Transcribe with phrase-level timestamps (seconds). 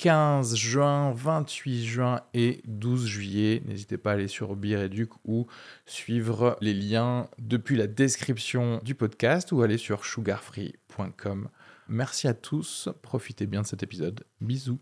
[0.00, 3.62] 15 juin, 28 juin et 12 juillet.
[3.66, 5.46] N'hésitez pas à aller sur Bireduc ou
[5.84, 11.50] suivre les liens depuis la description du podcast ou aller sur sugarfree.com.
[11.88, 14.24] Merci à tous, profitez bien de cet épisode.
[14.40, 14.78] Bisous.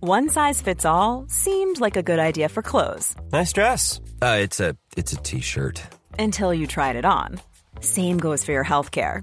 [0.00, 4.00] One size fits all seemed like a good idea for clothes Nice dress.
[4.22, 5.82] Uh, it's a it's a t-shirt.
[6.20, 7.40] until you tried it on.
[7.80, 9.22] Same goes for your healthcare.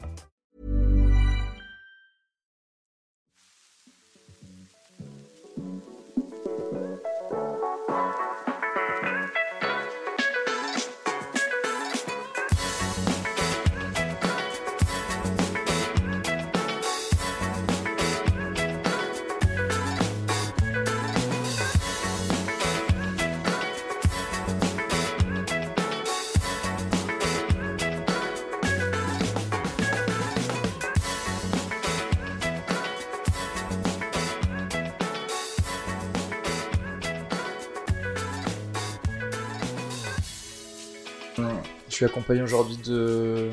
[42.01, 43.51] suis accompagné aujourd'hui de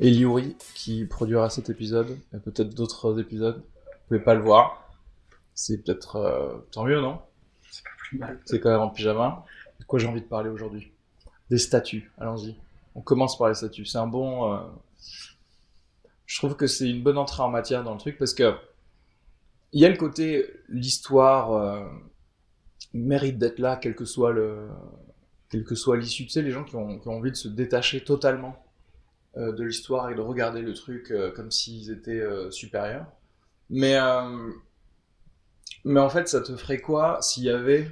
[0.00, 3.56] Eliouri qui produira cet épisode et peut-être d'autres épisodes.
[3.56, 4.90] Vous pouvez pas le voir.
[5.54, 7.20] C'est peut-être euh, tant mieux, non?
[8.44, 9.46] C'est quand même en pyjama.
[9.78, 10.92] De quoi j'ai envie de parler aujourd'hui?
[11.48, 12.12] Des statues.
[12.18, 12.54] Allons-y.
[12.94, 13.86] On commence par les statues.
[13.86, 14.52] C'est un bon.
[14.52, 14.58] euh,
[16.26, 18.54] Je trouve que c'est une bonne entrée en matière dans le truc parce que
[19.72, 21.88] il y a le côté l'histoire euh,
[22.92, 24.68] mérite d'être là, quel que soit le
[25.50, 28.64] quelle que soit l'issue, tu sais, les gens qui ont, envie de se détacher totalement
[29.36, 33.06] euh, de l'histoire et de regarder le truc euh, comme s'ils étaient euh, supérieurs.
[33.68, 33.96] Mais,
[35.84, 37.88] mais en fait, ça te ferait quoi s'il y avait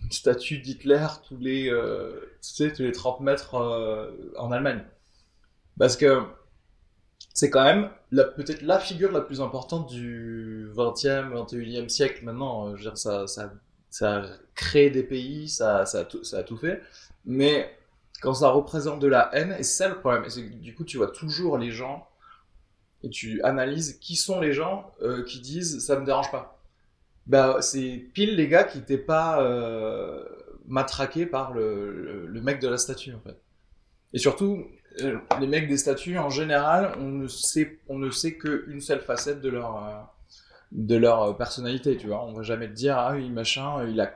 [0.00, 3.56] une statue d'Hitler tous les, tu sais, tous les 30 mètres
[4.36, 4.84] en Allemagne?
[5.76, 6.22] Parce que
[7.34, 7.90] c'est quand même
[8.36, 12.76] peut-être la figure la plus importante du 20e, 21e siècle maintenant.
[12.76, 13.26] Je veux dire, ça,
[13.90, 16.82] ça a créé des pays, ça, ça, a tout, fait.
[17.24, 17.76] Mais
[18.20, 20.96] quand ça représente de la haine, et c'est ça le problème, c'est du coup, tu
[20.96, 22.08] vois toujours les gens
[23.04, 26.60] et tu analyses qui sont les gens euh, qui disent ça me dérange pas.
[27.26, 30.24] Bah, c'est pile les gars qui n'étaient pas euh,
[30.66, 33.38] matraqués par le mec de la statue en fait.
[34.12, 34.66] Et surtout,
[35.02, 39.00] euh, les mecs des statues en général, on ne sait, on ne sait qu'une seule
[39.00, 40.00] facette de leur, euh,
[40.72, 42.24] de leur euh, personnalité, tu vois.
[42.24, 44.12] On va jamais te dire ah oui machin, il a,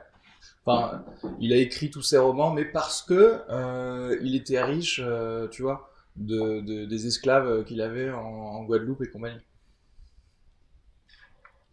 [0.65, 1.03] enfin,
[1.39, 5.61] il a écrit tous ses romans, mais parce que euh, il était riche, euh, tu
[5.63, 9.39] vois, de, de- des esclaves qu'il avait en, Guadeloupe et compagnie.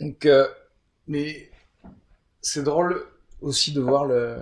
[0.00, 0.26] Donc,
[1.06, 1.50] mais
[2.40, 3.06] c'est drôle
[3.42, 4.38] aussi de voir le,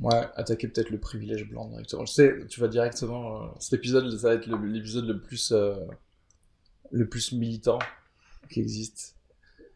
[0.00, 2.04] ouais, attaquer peut-être le privilège blanc directement.
[2.04, 5.52] Je sais, tu vas directement, cet épisode, ça va être l'épisode le plus,
[6.90, 7.78] le plus militant
[8.52, 9.16] qui existe.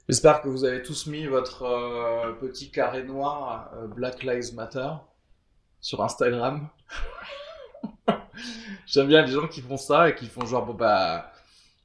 [0.09, 4.91] J'espère que vous avez tous mis votre euh, petit carré noir euh, Black Lives Matter
[5.81, 6.69] sur Instagram.
[8.87, 11.33] J'aime bien les gens qui font ça et qui font genre bon bah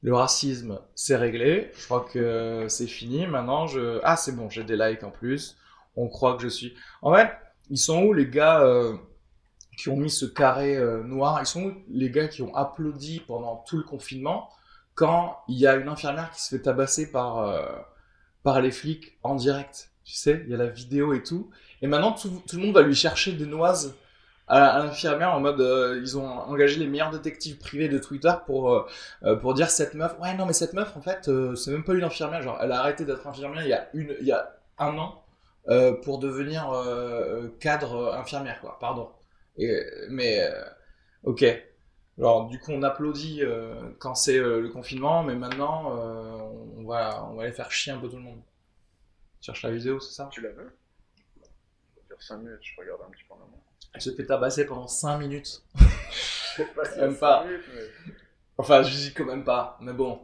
[0.02, 3.66] le racisme c'est réglé, je crois que c'est fini maintenant
[4.04, 5.56] ah c'est bon, j'ai des likes en plus.
[5.96, 7.30] On croit que je suis En fait,
[7.70, 8.96] ils sont où les gars euh,
[9.76, 11.40] qui ont mis ce carré noir?
[11.40, 14.48] Ils sont où les gars qui ont applaudi pendant tout le confinement?
[14.94, 17.62] Quand il y a une infirmière qui se fait tabasser par euh,
[18.42, 19.90] par les flics en direct.
[20.04, 21.50] Tu sais, il y a la vidéo et tout.
[21.80, 23.94] Et maintenant, tout, le monde va lui chercher des noises
[24.48, 28.74] à, l'infirmière en mode euh, ils ont engagé les meilleurs détectives privés de Twitter pour
[29.22, 31.94] euh, pour dire cette meuf ouais non mais cette meuf en fait c'est même pas
[31.94, 34.52] une infirmière genre elle a arrêté d'être infirmière il y a une il y a
[34.78, 35.24] un an
[36.02, 36.70] pour devenir
[37.60, 39.10] cadre infirmière quoi pardon
[40.10, 40.50] mais
[41.22, 41.44] ok
[42.18, 46.38] alors du coup on applaudit euh, quand c'est euh, le confinement mais maintenant euh,
[46.76, 48.42] on va on va aller faire chier un peu tout le monde
[49.40, 50.28] cherche la vidéo c'est ça?
[50.30, 50.76] Tu la veux?
[51.42, 53.60] Ça dure 5 minutes, je regarde un petit peu en amont.
[53.94, 55.84] elle se fait tabasser pendant 5 minutes Je
[56.56, 57.42] sais pas si Même c'est pas.
[57.42, 58.12] cinq minutes, mais-
[58.58, 60.20] Enfin, je dis quand même pas, mais bon.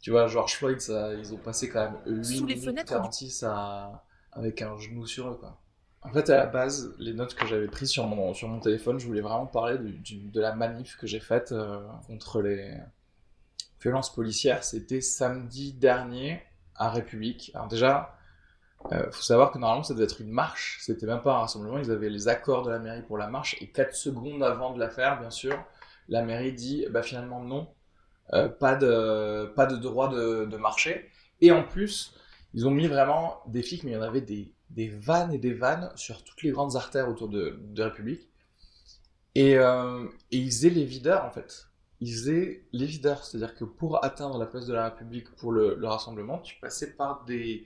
[0.00, 2.88] Tu vois, George Floyd, ça, ils ont passé quand même 8 Sous les minutes fenêtres
[2.90, 4.04] 46 à...
[4.32, 5.60] avec un genou sur eux, quoi.
[6.06, 9.20] En fait, à la base, les notes que j'avais prises sur mon, téléphone, je voulais
[9.20, 12.74] vraiment parler de la manif que j'ai faite euh, contre les
[13.82, 14.62] violences policières.
[14.62, 16.40] C'était samedi dernier
[16.76, 17.50] à République.
[17.54, 18.16] Alors déjà,
[18.92, 20.78] euh, faut savoir que normalement, ça devait être une marche.
[20.80, 21.78] C'était même pas un rassemblement.
[21.78, 23.56] Ils avaient les accords de la mairie pour la marche.
[23.60, 25.58] Et 4 secondes avant de la faire, bien sûr,
[26.08, 27.68] la mairie dit, bah finalement non,
[28.32, 31.10] euh, pas, de, pas de droit de marcher.
[31.40, 32.14] Et en plus,
[32.54, 35.38] ils ont mis vraiment des flics, mais il y en avait des, des vannes et
[35.38, 38.28] des vannes sur toutes les grandes artères autour de, de République.
[39.34, 41.68] Et, euh, ils faisaient les videurs, en fait.
[42.00, 43.24] Ils faisaient les videurs.
[43.24, 46.92] C'est-à-dire que pour atteindre la place de la République pour le, le rassemblement, tu passais
[46.94, 47.64] par des,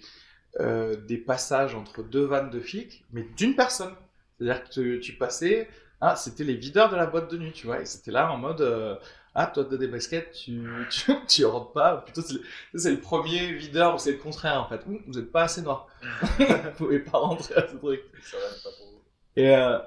[0.61, 3.95] euh, des passages entre deux vannes de flics, mais d'une personne.
[4.39, 5.69] C'est-à-dire que tu, tu passais...
[6.01, 7.81] Ah, c'était les videurs de la boîte de nuit, tu vois.
[7.81, 8.61] Et c'était là en mode...
[8.61, 8.97] euh,
[9.35, 11.99] ah, toi, t'as des baskets, tu, tu, tu rentres pas.
[11.99, 12.43] Plutôt, c'est le,
[12.79, 14.85] c'est le premier videur, ou c'est le contraire, en fait.
[15.07, 15.87] Vous êtes pas assez noir.
[16.39, 18.03] Vous pouvez pas rentrer à ce truc.
[18.23, 19.03] Ça va pas pour vous.
[19.37, 19.79] Et, euh,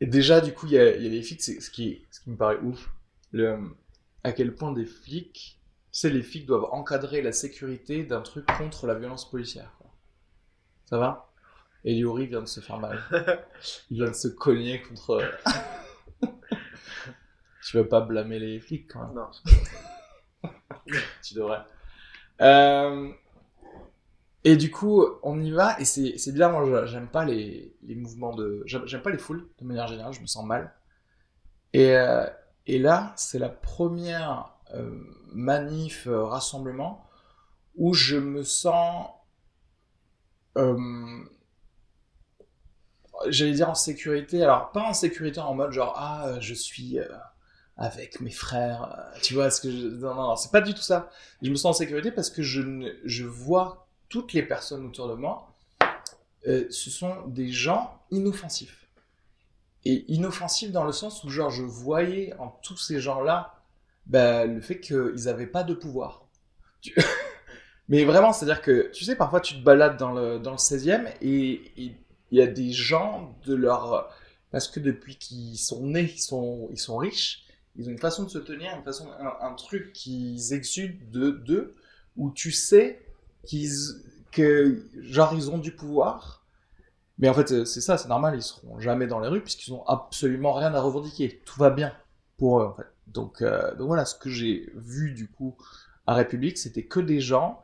[0.00, 2.20] et déjà, du coup, il y a, y a les flics, c'est ce qui, ce
[2.20, 2.90] qui me paraît ouf.
[3.32, 3.58] Le,
[4.24, 5.60] à quel point des flics,
[5.92, 9.72] sais, les flics doivent encadrer la sécurité d'un truc contre la violence policière.
[9.78, 9.90] quoi.
[10.86, 11.30] Ça va?
[11.84, 13.00] Et Liori vient de se faire mal.
[13.90, 15.22] Il vient de se cogner contre.
[17.64, 20.50] Tu veux pas blâmer les flics quand même Non,
[21.22, 21.62] tu devrais.
[22.42, 23.10] Euh,
[24.44, 28.34] et du coup, on y va, et c'est bien, moi j'aime pas les, les mouvements
[28.34, 28.62] de...
[28.66, 30.74] J'aime pas les foules, de manière générale, je me sens mal.
[31.72, 32.26] Et, euh,
[32.66, 35.00] et là, c'est la première euh,
[35.32, 37.06] manif, rassemblement,
[37.76, 39.08] où je me sens...
[43.28, 46.98] J'allais dire en sécurité, alors pas en sécurité en mode genre, ah, je suis...
[47.76, 49.86] avec mes frères, euh, tu vois ce que je...
[49.86, 51.10] Non, non, non, c'est pas du tout ça.
[51.42, 52.62] Je me sens en sécurité parce que je,
[53.04, 55.54] je vois toutes les personnes autour de moi,
[56.46, 58.86] euh, ce sont des gens inoffensifs.
[59.84, 63.54] Et inoffensifs dans le sens où, genre, je voyais en tous ces gens-là
[64.06, 66.26] bah, le fait qu'ils n'avaient pas de pouvoir.
[67.88, 71.06] Mais vraiment, c'est-à-dire que, tu sais, parfois tu te balades dans le, dans le 16e
[71.20, 71.96] et et
[72.30, 74.10] il y a des gens de leur...
[74.50, 77.43] Parce que depuis qu'ils sont nés, ils sont, ils sont riches,
[77.76, 79.08] ils ont une façon de se tenir, une façon,
[79.40, 81.74] un, truc qu'ils exudent de d'eux,
[82.16, 83.04] où tu sais
[83.44, 83.72] qu'ils,
[84.30, 86.44] que, genre, ils ont du pouvoir.
[87.18, 89.72] Mais en fait, euh, c'est ça, c'est normal, ils seront jamais dans les rues puisqu'ils
[89.72, 91.40] ont absolument rien à revendiquer.
[91.44, 91.92] Tout va bien
[92.36, 92.86] pour eux, en fait.
[93.06, 95.56] Donc, euh, voilà, ce que j'ai vu du coup
[96.06, 97.62] à République, c'était que des gens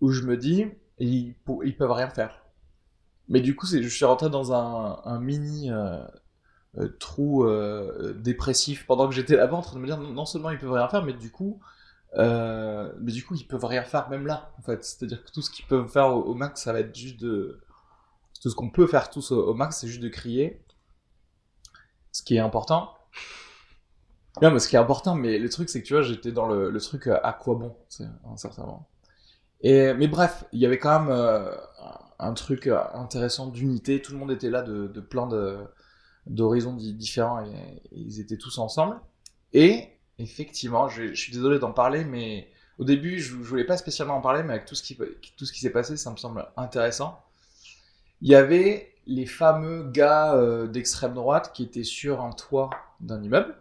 [0.00, 0.66] où je me dis,
[0.98, 2.46] ils, ils peuvent rien faire.
[3.28, 5.98] Mais du coup, je suis rentré dans un, mini euh,
[6.98, 10.58] trou euh, dépressif pendant que j'étais là-bas en train de me dire non, seulement ils
[10.58, 11.60] peuvent rien faire, mais du coup,
[12.16, 14.84] euh, mais du coup ils peuvent rien faire même là en fait.
[14.84, 17.60] C'est-à-dire que tout ce qu'ils peuvent faire au, max, ça va être juste de
[18.40, 20.62] tout ce qu'on peut faire tous au, max, c'est juste de crier.
[22.12, 22.94] Ce qui est important.
[24.42, 26.46] Non, mais ce qui est important, mais le truc c'est que tu vois, j'étais dans
[26.46, 28.88] le, truc euh, à quoi bon, c'est un certain moment.
[29.62, 31.50] Et mais bref, il y avait quand même euh,
[32.18, 34.02] un truc euh, intéressant d'unité.
[34.02, 35.58] Tout le monde était là de, de plein de
[36.26, 39.00] d'horizons di- différents et, ils étaient tous ensemble.
[39.52, 39.88] Et
[40.18, 44.20] effectivement, je, suis désolé d'en parler, mais au début, je, je voulais pas spécialement en
[44.20, 47.22] parler, mais avec tout ce qui tout ce qui s'est passé, ça me semble intéressant.
[48.22, 53.22] Il y avait les fameux gars euh, d'extrême droite qui étaient sur un toit d'un
[53.22, 53.56] immeuble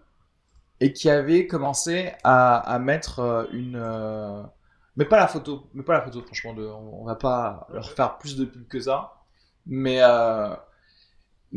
[0.80, 4.42] et qui avaient commencé à, mettre euh, une euh,
[4.98, 8.18] mais pas la photo, mais pas la photo franchement on, on va pas leur faire
[8.18, 9.14] plus de pub que ça.
[9.68, 10.00] Mais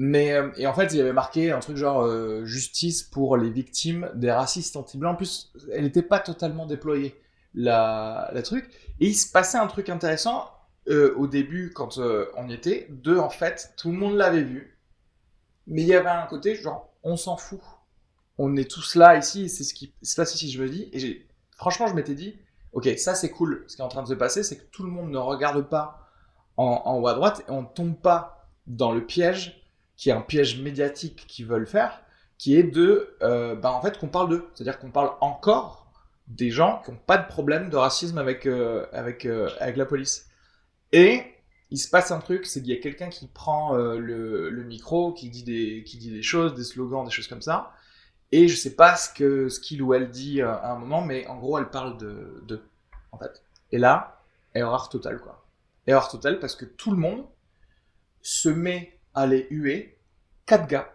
[0.00, 3.36] mais euh, et en fait, il y avait marqué un truc genre euh, justice pour
[3.36, 5.14] les victimes des racistes anti-blancs.
[5.14, 7.20] En plus, elle n'était pas totalement déployée
[7.52, 8.70] la la truc.
[9.00, 10.52] Et il se passait un truc intéressant
[10.88, 12.86] euh, au début quand on y était.
[12.90, 14.78] De en fait, tout le monde l'avait vu,
[15.66, 17.60] mais il y avait un côté genre on s'en fout.
[18.38, 20.48] On est tous là ici, c'est ce qui se passe ici.
[20.48, 21.26] Je me dis et
[21.56, 22.36] franchement, je m'étais dit
[22.72, 23.64] ok, ça c'est cool.
[23.66, 25.68] Ce qui est en train de se passer, c'est que tout le monde ne regarde
[25.68, 26.08] pas
[26.56, 29.58] en, haut à droite et on tombe pas dans le piège
[29.98, 32.00] qui est un piège médiatique qu'ils veulent faire,
[32.38, 34.48] qui est de, euh, bah, en fait, qu'on parle d'eux.
[34.54, 35.92] C'est-à-dire qu'on parle encore
[36.28, 39.84] des gens qui n'ont pas de problème de racisme avec, euh, avec, euh, avec la
[39.84, 40.28] police.
[40.92, 41.22] Et
[41.70, 44.62] il se passe un truc, c'est qu'il y a quelqu'un qui prend euh, le, le
[44.62, 47.72] micro, qui dit, des, qui dit des choses, des slogans, des choses comme ça.
[48.30, 51.26] Et je sais pas ce que ce qu'il ou elle dit à un moment, mais
[51.26, 52.62] en gros, elle parle de d'eux,
[53.10, 53.42] en fait.
[53.72, 54.20] Et là,
[54.54, 55.46] erreur totale, quoi.
[55.86, 57.24] Erreur totale parce que tout le monde
[58.20, 59.98] se met les huer
[60.46, 60.88] quatre gars.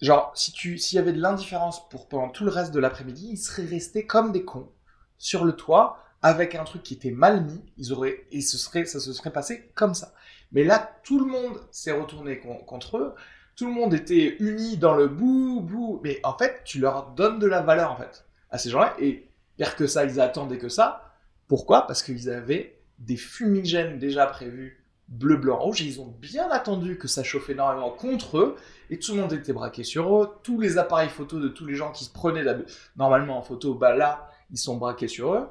[0.00, 3.28] Genre, si tu, s'il y avait de l'indifférence pour pendant tout le reste de l'après-midi,
[3.32, 4.70] ils seraient restés comme des cons.
[5.18, 8.84] sur le toit avec un truc qui était mal mis, ils auraient et ce serait
[8.86, 10.12] ça se serait passé comme ça.
[10.52, 13.14] Mais là, tout le monde s'est retourné con- contre eux.
[13.56, 16.00] Tout le monde était uni dans le bou bou.
[16.02, 19.28] Mais en fait, tu leur donnes de la valeur en fait à ces gens-là et
[19.56, 21.14] pire que ça, ils attendaient que ça.
[21.48, 21.86] Pourquoi?
[21.86, 26.98] Parce qu'ils avaient des fumigènes déjà prévus bleu, blanc, rouge, et ils ont bien attendu
[26.98, 28.56] que ça chauffe énormément contre eux,
[28.90, 31.74] et tout le monde était braqué sur eux, tous les appareils photo de tous les
[31.74, 35.48] gens qui se prenaient d'hab- normalement en photo, bah là, ils sont braqués sur eux.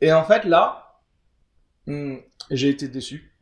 [0.00, 1.00] Et en fait, là,
[1.86, 2.20] hum,
[2.50, 3.32] j'ai été déçu.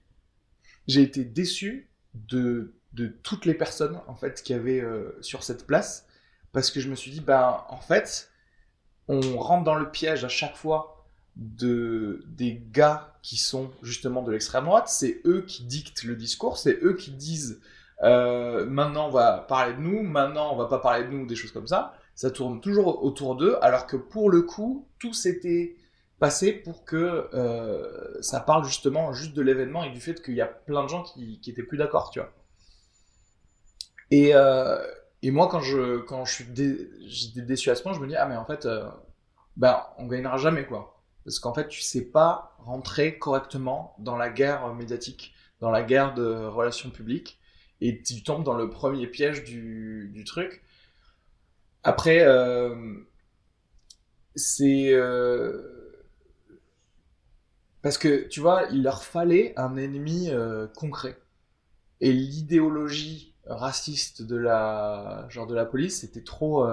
[0.86, 5.66] J'ai été déçu de, de toutes les personnes, en fait, qui avaient euh, sur cette
[5.66, 6.06] place,
[6.52, 8.30] parce que je me suis dit, ben, en fait,
[9.08, 10.99] on rentre dans le piège à chaque fois
[11.40, 16.58] de des gars qui sont justement de l'extrême droite, c'est eux qui dictent le discours,
[16.58, 17.60] c'est eux qui disent
[18.02, 21.36] euh, maintenant on va parler de nous, maintenant on va pas parler de nous, des
[21.36, 21.94] choses comme ça.
[22.14, 25.76] Ça tourne toujours autour d'eux, alors que pour le coup, tout s'était
[26.18, 30.42] passé pour que euh, ça parle justement juste de l'événement et du fait qu'il y
[30.42, 32.30] a plein de gens qui, qui étaient plus d'accord, tu vois.
[34.10, 34.78] Et, euh,
[35.22, 38.36] moi, quand je, quand je suis déçu à ce point, je me dis, ah, mais
[38.36, 38.68] en fait,
[39.56, 40.99] ben, on gagnera jamais, quoi.
[41.24, 46.14] Parce qu'en fait, tu sais pas rentrer correctement dans la guerre médiatique, dans la guerre
[46.14, 47.40] de relations publiques,
[47.80, 50.62] et tu tombes dans le premier piège du, truc.
[51.82, 52.74] Après, euh,
[54.34, 56.10] c'est euh,
[57.82, 61.18] parce que tu vois, il leur fallait un ennemi euh, concret.
[62.00, 66.66] Et l'idéologie raciste de la genre de la police, c'était trop,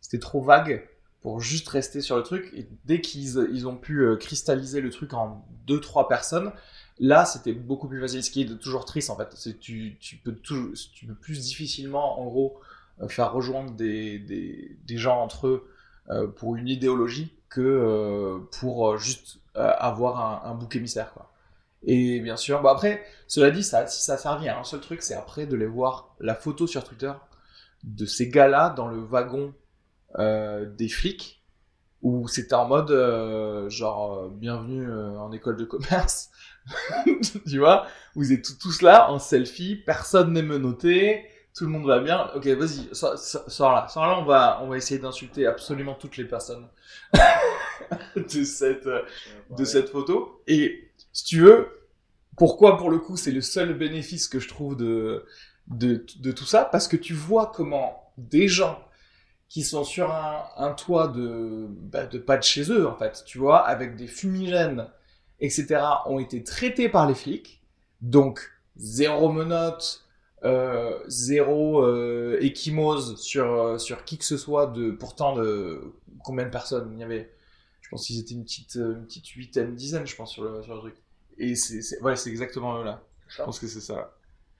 [0.00, 0.88] c'était trop vague
[1.20, 2.52] pour juste rester sur le truc.
[2.54, 6.52] Et dès qu'ils ils ont pu euh, cristalliser le truc en deux trois personnes,
[6.98, 8.22] là c'était beaucoup plus facile.
[8.22, 11.40] Ce qui est toujours triste en fait, c'est tu, tu peux tout, tu peux plus
[11.40, 12.60] difficilement en gros
[13.00, 15.68] euh, faire rejoindre des, des, des gens entre eux
[16.10, 21.32] euh, pour une idéologie que pour juste avoir un, bouc émissaire quoi.
[21.84, 24.80] Et bien sûr, bon après, cela dit, ça, si ça a servi à un seul
[24.80, 27.12] truc, c'est après de les voir la photo sur Twitter
[27.84, 29.54] de ces gars-là dans le wagon
[30.18, 31.42] des flics,
[32.02, 36.30] où c'était en mode euh, genre euh, bienvenue euh, en école de commerce,
[37.48, 41.24] tu vois, où ils étaient tous, là en selfie, personne n'est menotté,
[41.56, 42.30] tout le monde va bien.
[42.34, 46.16] Ok, vas-y, sors, sors- là, sors là, on va, on va essayer d'insulter absolument toutes
[46.16, 46.66] les personnes
[48.16, 49.02] de cette, euh,
[49.50, 50.42] de cette photo.
[50.46, 51.68] Et si tu veux,
[52.36, 55.24] pourquoi pour le coup c'est le seul bénéfice que je trouve de,
[55.68, 56.64] de, de tout ça?
[56.66, 58.80] Parce que tu vois comment des gens
[59.48, 63.22] qui sont sur un, un toit de, bah, de pas de chez eux en fait,
[63.26, 64.88] tu vois, avec des fumigènes,
[65.40, 67.62] etc., ont été traités par les flics.
[68.00, 70.04] Donc zéro menotte,
[70.44, 76.44] euh, zéro euh, échymose sur, euh, sur qui que ce soit de pourtant de combien
[76.44, 77.32] de personnes il y avait.
[77.80, 80.62] Je pense qu'ils étaient une petite euh, une petite huitaine dizaine je pense sur le,
[80.62, 80.96] sur le truc.
[81.38, 83.02] Et c'est ouais exactement eux là.
[83.28, 84.12] Je pense que c'est ça.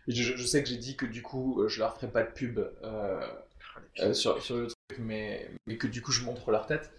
[0.09, 2.59] Je, je sais que j'ai dit que du coup je leur ferai pas de pub
[2.59, 3.21] euh,
[4.01, 6.91] euh, sur, sur le truc mais, que du coup je montre leur tête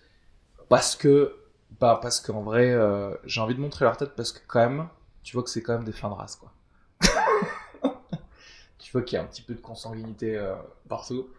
[0.70, 1.36] parce que
[1.79, 4.88] bah parce qu'en vrai euh, j'ai envie de montrer leur tête parce que quand même
[5.24, 6.53] tu vois que c'est quand même des fins de race quoi
[8.77, 10.56] tu vois qu'il y a un petit peu de consanguinité euh,
[10.88, 11.29] partout.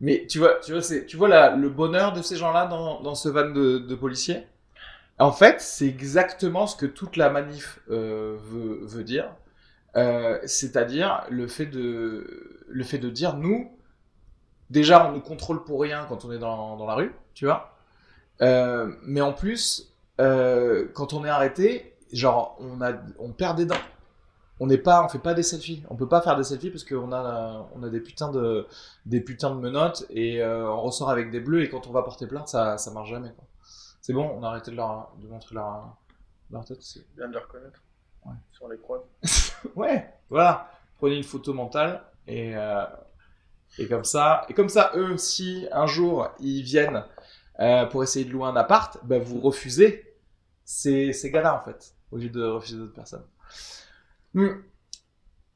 [0.00, 3.16] Mais tu vois, tu vois, c'est, tu vois le bonheur de ces gens-là dans, dans
[3.16, 4.46] ce van de, policiers?
[5.18, 9.34] En fait, c'est exactement ce que toute la manif euh, veut, veut dire.
[10.44, 13.76] C'est-à-dire le fait de, le fait de dire nous,
[14.70, 17.72] déjà, on nous contrôle pour rien quand on est dans, dans la rue, tu vois.
[18.42, 23.66] Euh, mais en plus, euh, quand on est arrêté, genre, on a, on perd des
[23.66, 23.76] dents
[24.60, 25.84] on n'est pas, on fait pas des selfies.
[25.88, 28.66] On peut pas faire des selfies parce qu'on a, on a des putains de,
[29.06, 32.02] des putains de menottes et euh, on ressort avec des bleus et quand on va
[32.02, 33.32] porter plainte, ça, ça marche jamais.
[34.00, 35.94] C'est bon, on a arrêté de leur, de montrer leur,
[36.50, 36.82] leur tête.
[36.82, 37.80] c'est- Bien de le reconnaître.
[38.26, 38.32] Ouais.
[38.50, 39.04] Sur les croix.
[39.76, 40.70] Ouais, voilà.
[40.98, 42.56] Prenez une photo mentale et,
[43.78, 47.04] et comme ça, et comme ça, eux, si un jour ils viennent
[47.60, 50.16] euh, pour essayer de louer un appart, bah, vous refusez
[50.64, 53.24] ces, ces gars-là en fait, au lieu de refuser d'autres personnes.
[54.34, 54.48] Hmm.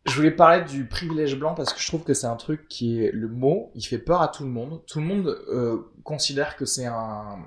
[0.04, 3.02] Je voulais parler du privilège blanc parce que je trouve que c'est un truc qui
[3.02, 4.82] est le mot, il fait peur à tout le monde.
[4.86, 7.38] Tout le monde euh, considère que c'est un,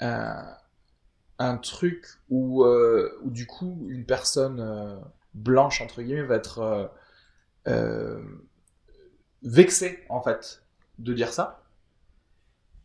[0.00, 5.02] un truc où, euh, où du coup une personne
[5.34, 6.90] blanche entre guillemets va être
[9.42, 10.62] vexée en fait
[10.98, 11.64] de dire ça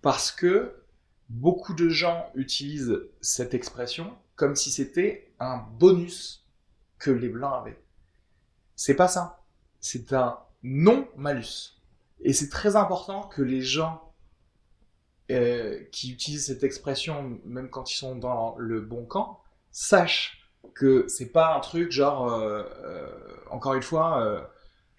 [0.02, 0.84] parce que
[1.30, 6.48] beaucoup de gens utilisent cette expression comme si c'était un bonus
[7.00, 7.82] que les blancs avaient.
[8.76, 9.46] C'est pas ça.
[9.80, 11.82] C'est un non malus.
[12.22, 14.14] Et c'est très important que les gens
[15.32, 19.42] euh, qui utilisent cette expression, même quand ils sont dans le bon camp,
[19.72, 23.10] sachent que c'est pas un truc genre, euh, euh,
[23.50, 24.42] encore une fois, euh,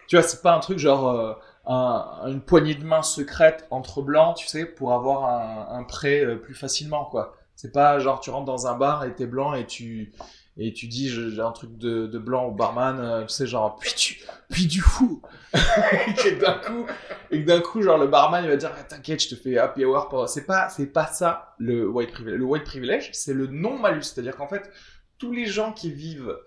[0.07, 1.33] tu vois, c'est pas un truc genre euh,
[1.65, 5.25] un- une poignée de main secrète entre blancs, tu sais, pour avoir
[5.71, 7.35] un, prêt euh, plus facilement, quoi.
[7.55, 10.11] C'est pas genre tu rentres dans un bar et t'es blanc et tu
[10.57, 13.93] et tu dis j'ai un truc de, blanc au barman, euh, tu sais genre puis
[13.95, 15.21] tu puis du fou
[16.25, 16.85] et d'un coup
[17.31, 19.85] et d'un coup genre le barman il va dire Ah, t'inquiète je te fais happy
[19.85, 23.47] hour pour c'est pas c'est pas ça le white privilege le white privilege c'est le
[23.47, 24.69] non malus c'est à dire qu'en fait
[25.17, 26.37] tous les gens qui vivent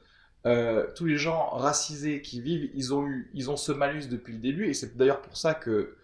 [0.46, 4.34] euh, tous les gens racisés qui vivent ils ont eu ils ont ce malus depuis
[4.34, 5.96] le début et c'est d'ailleurs pour ça que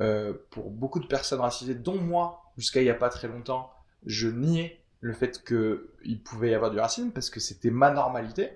[0.00, 3.70] euh, pour beaucoup de personnes racisées dont moi jusqu'à il y a pas très longtemps
[4.06, 8.50] je niais le fait qu'il pouvait y avoir du racisme parce que c'était ma normalité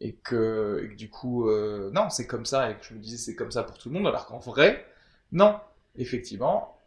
[0.00, 3.34] et que, du coup, euh, non, c'est comme ça, et que je me disais c'est
[3.34, 4.86] comme ça pour tout le monde, alors qu'en vrai,
[5.32, 5.58] non,
[5.96, 6.78] effectivement,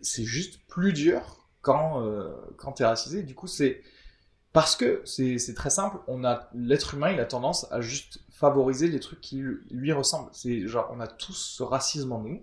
[0.00, 2.06] c'est juste plus dur quand,
[2.56, 3.24] quand t'es racisé.
[3.24, 3.82] Du coup, c'est
[4.56, 8.88] parce que c'est très simple, on a l'être humain, il a tendance à juste favoriser
[8.88, 10.30] les trucs qui lui- lui ressemblent.
[10.32, 12.40] C'est genre, on a tous ce racisme en nous.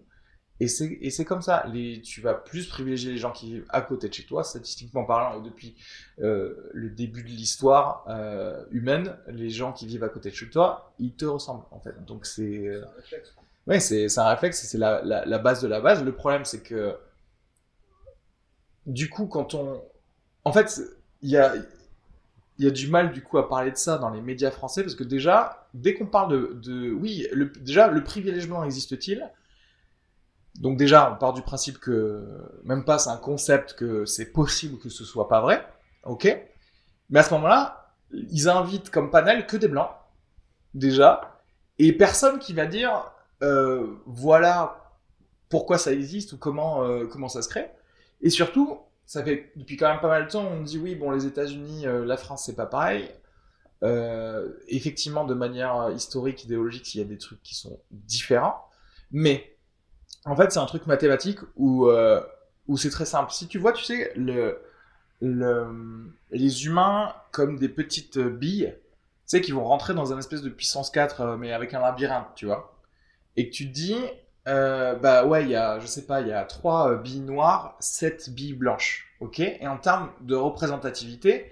[0.59, 1.65] Et c'est, comme ça.
[1.73, 5.05] Les, tu vas plus privilégier les gens qui vivent à côté de chez toi, statistiquement
[5.05, 5.75] parlant, et depuis
[6.19, 10.51] euh, le début de l'histoire euh, humaine, les gens qui vivent à côté de chez
[10.51, 12.05] toi, ils te ressemblent, en fait.
[12.05, 12.67] Donc c'est...
[12.67, 12.85] euh,
[13.65, 16.03] Ouais, c'est, c'est un réflexe, c'est la, la, la base de la base.
[16.03, 16.95] Le problème, c'est que...
[18.85, 19.81] Du coup, quand on...
[20.43, 20.79] En fait,
[21.23, 21.55] il y a...
[22.63, 24.83] Il y a du mal du coup à parler de ça dans les médias français
[24.83, 29.29] parce que déjà, dès qu'on parle de, de oui, le, déjà le privilège blanc existe-t-il?
[30.55, 32.25] Donc déjà, on part du principe que
[32.63, 35.67] même pas c'est un concept que c'est possible que ce soit pas vrai,
[36.05, 36.39] ok?
[37.09, 39.91] Mais à ce moment-là, ils invitent comme panel que des blancs,
[40.73, 41.41] déjà,
[41.79, 44.93] et personne qui va dire euh, voilà
[45.49, 47.69] pourquoi ça existe ou comment euh, comment ça se crée.
[48.21, 51.11] Et surtout, ça fait depuis quand même pas mal de temps, on dit oui bon
[51.11, 53.09] les États-Unis, euh, la France c'est pas pareil.
[53.83, 58.65] Euh, effectivement, de manière euh, historique, idéologique, il y a des trucs qui sont différents,
[59.11, 59.57] mais
[60.25, 61.89] en fait, c'est un truc mathématique où,
[62.67, 63.31] où c'est très simple.
[63.31, 64.57] Si tu vois, tu sais, le,
[65.21, 70.41] le, les humains comme des petites billes, tu sais, qui vont rentrer dans un espèce
[70.41, 72.77] de puissance 4, euh, mais avec un labyrinthe, tu vois.
[73.37, 73.95] Et que tu te dis,
[74.47, 77.21] euh, bah ouais, il y a, je sais pas, il y a trois euh, billes
[77.21, 79.39] noires, sept billes blanches, ok?
[79.39, 81.51] Et en termes de représentativité,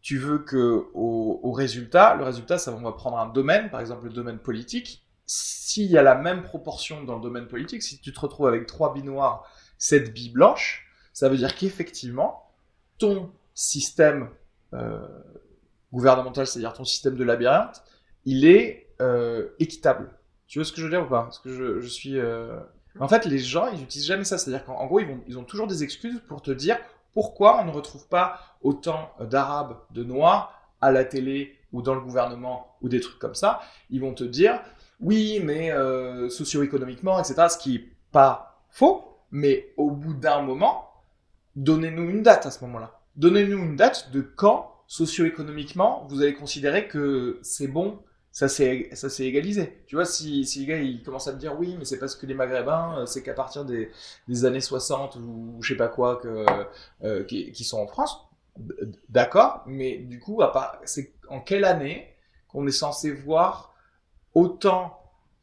[0.00, 4.04] tu veux que au, résultat, le résultat, ça on va prendre un domaine, par exemple
[4.06, 8.12] le domaine politique, s'il y a la même proportion dans le domaine politique, si tu
[8.12, 9.44] te retrouves avec trois billes noires,
[9.76, 12.50] sept billes blanches, ça veut dire qu'effectivement,
[12.98, 14.30] ton système
[14.72, 15.06] euh,
[15.92, 17.82] gouvernemental, c'est-à-dire ton système de labyrinthe,
[18.24, 18.86] il est
[19.58, 20.10] équitable.
[20.50, 21.22] Tu vois ce que je veux dire ou pas?
[21.22, 22.18] Parce que je, suis...
[22.18, 22.58] euh,
[22.98, 24.36] En fait, les gens, ils utilisent jamais ça.
[24.36, 26.76] C'est-à-dire qu'en en gros, ils, ont toujours des excuses pour te dire
[27.14, 32.00] pourquoi on ne retrouve pas autant d'arabes, de noirs à la télé ou dans le
[32.00, 33.60] gouvernement ou des trucs comme ça.
[33.90, 34.60] Ils vont te dire
[34.98, 37.46] oui, mais euh, socio-économiquement, etc.
[37.48, 40.90] Ce qui est pas faux, mais au bout d'un moment,
[41.54, 42.98] donnez-nous une date à ce moment-là.
[43.14, 48.00] Donnez-nous une date de quand, socio-économiquement, vous allez considérer que c'est bon,
[48.32, 48.88] ça s'est
[49.20, 49.82] égalisé.
[49.86, 52.14] Tu vois, si, si les gars ils commencent à me dire oui, mais c'est parce
[52.14, 53.90] que les Maghrébins, euh, c'est qu'à partir des,
[54.28, 56.46] des années 60 ou je sais pas quoi que
[57.02, 58.18] euh, qui, qui sont en France,
[59.08, 60.40] d'accord, mais du coup,
[60.84, 62.14] c'est en quelle année
[62.48, 63.74] qu'on est censé voir
[64.34, 64.96] autant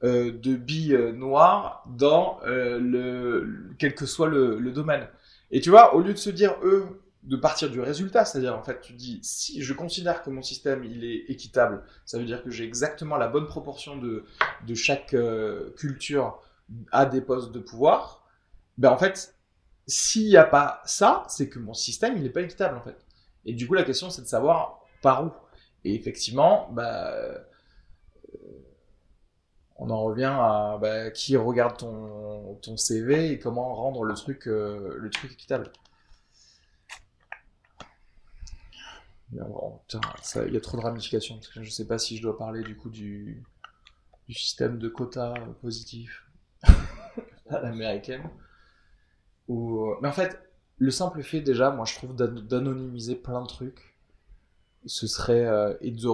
[0.04, 5.08] euh, de billes noires dans le quel que soit le domaine?
[5.52, 8.64] Et tu vois, au lieu de se dire eux de partir du résultat, c'est-à-dire en
[8.64, 12.44] fait tu dis si je considère que mon système il est équitable, ça veut dire
[12.44, 14.24] que j'ai exactement la bonne proportion de
[14.66, 16.42] de chaque euh, culture
[16.92, 18.24] à des postes de pouvoir,
[18.78, 19.36] ben en fait
[19.88, 22.98] s'il n'y a pas ça, c'est que mon système il n'est pas équitable en fait.
[23.46, 25.32] Et du coup la question c'est de savoir par où.
[25.84, 27.14] Et effectivement, bah
[29.80, 34.48] on en revient à bah, qui regarde ton, ton CV et comment rendre le truc,
[34.48, 35.72] euh, le truc équitable.
[39.32, 41.36] Il y a trop de ramifications.
[41.36, 43.44] Parce que je sais pas si je dois parler du coup du,
[44.30, 46.26] système de quotas euh, positif
[47.50, 48.30] à l'américaine.
[49.48, 49.86] Ou...
[49.92, 50.40] euh, Mais en fait,
[50.78, 53.96] le simple fait déjà, moi je trouve d'an- d'anonymiser plein de trucs,
[54.86, 55.46] ce serait...
[55.46, 56.08] euh, et de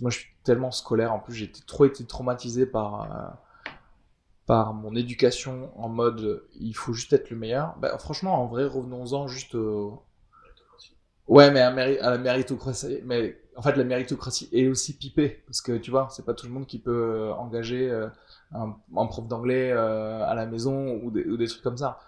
[0.00, 1.12] moi, je suis tellement scolaire.
[1.12, 3.38] En plus, j'ai trop été traumatisé par,
[4.46, 7.76] par mon éducation en mode il faut juste être le meilleur.
[7.78, 10.02] Bah, franchement, en vrai, revenons-en juste au.
[11.26, 11.70] Ouais, mais à,
[12.10, 16.24] la méritocratie, mais en fait, la méritocratie est aussi pipée parce que tu vois, c'est
[16.24, 18.08] pas tout le monde qui peut euh, engager euh,
[18.52, 21.98] un, un prof d'anglais euh, à la maison ou des, ou des trucs comme ça.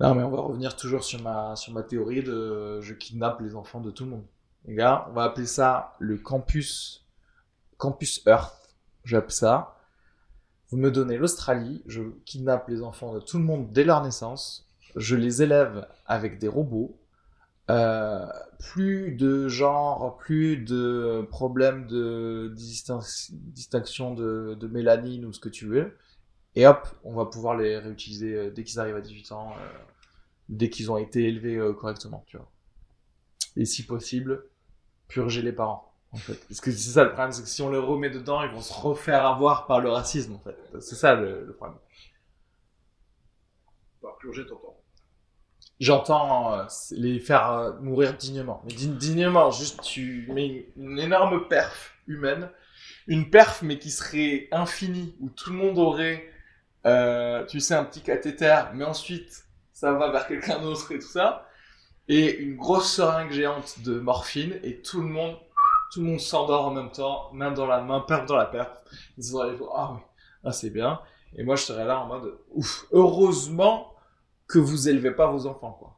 [0.00, 3.54] Non, mais on va revenir toujours sur ma sur ma théorie de je kidnappe les
[3.54, 4.24] enfants de tout le monde.
[4.64, 7.06] Les gars, on va appeler ça le campus
[7.76, 8.76] campus Earth.
[9.04, 9.76] J'appelle ça.
[10.70, 14.68] Vous me donnez l'Australie, je kidnappe les enfants de tout le monde dès leur naissance,
[14.94, 16.96] je les élève avec des robots.
[17.70, 18.26] Euh,
[18.58, 25.66] plus de genre, plus de problèmes de distinc- distinction de, mélanine ou ce que tu
[25.66, 25.96] veux.
[26.56, 29.78] Et hop, on va pouvoir les réutiliser euh, dès qu'ils arrivent à 18 ans, euh,
[30.48, 32.50] dès qu'ils ont été élevés correctement, tu vois.
[33.56, 34.44] Et si possible,
[35.06, 36.34] purger les parents, en fait.
[36.48, 38.62] Parce que c'est ça le problème, c'est que si on les remet dedans, ils vont
[38.62, 40.56] se refaire avoir par le racisme, en fait.
[40.80, 41.78] C'est ça le, le problème.
[44.02, 44.79] Par purger, t'entends.
[45.80, 48.60] J'entends euh, les faire euh, mourir dignement.
[48.66, 52.50] Mais dig- dignement, juste tu mets une énorme perf humaine,
[53.06, 56.28] une perf mais qui serait infinie, où tout le monde aurait,
[56.86, 61.06] euh, tu sais, un petit cathéter, mais ensuite ça va vers quelqu'un d'autre et tout
[61.06, 61.48] ça,
[62.08, 65.36] et une grosse seringue géante de morphine, et tout le monde,
[65.90, 68.70] tout le monde s'endort en même temps, main dans la main, perf dans la perf.
[69.16, 69.36] Ils se disent,
[69.74, 70.00] ah oui,
[70.44, 71.00] ah c'est bien.
[71.36, 73.89] Et moi je serais là en mode, ouf, heureusement
[74.50, 75.96] que vous élevez pas vos enfants, quoi.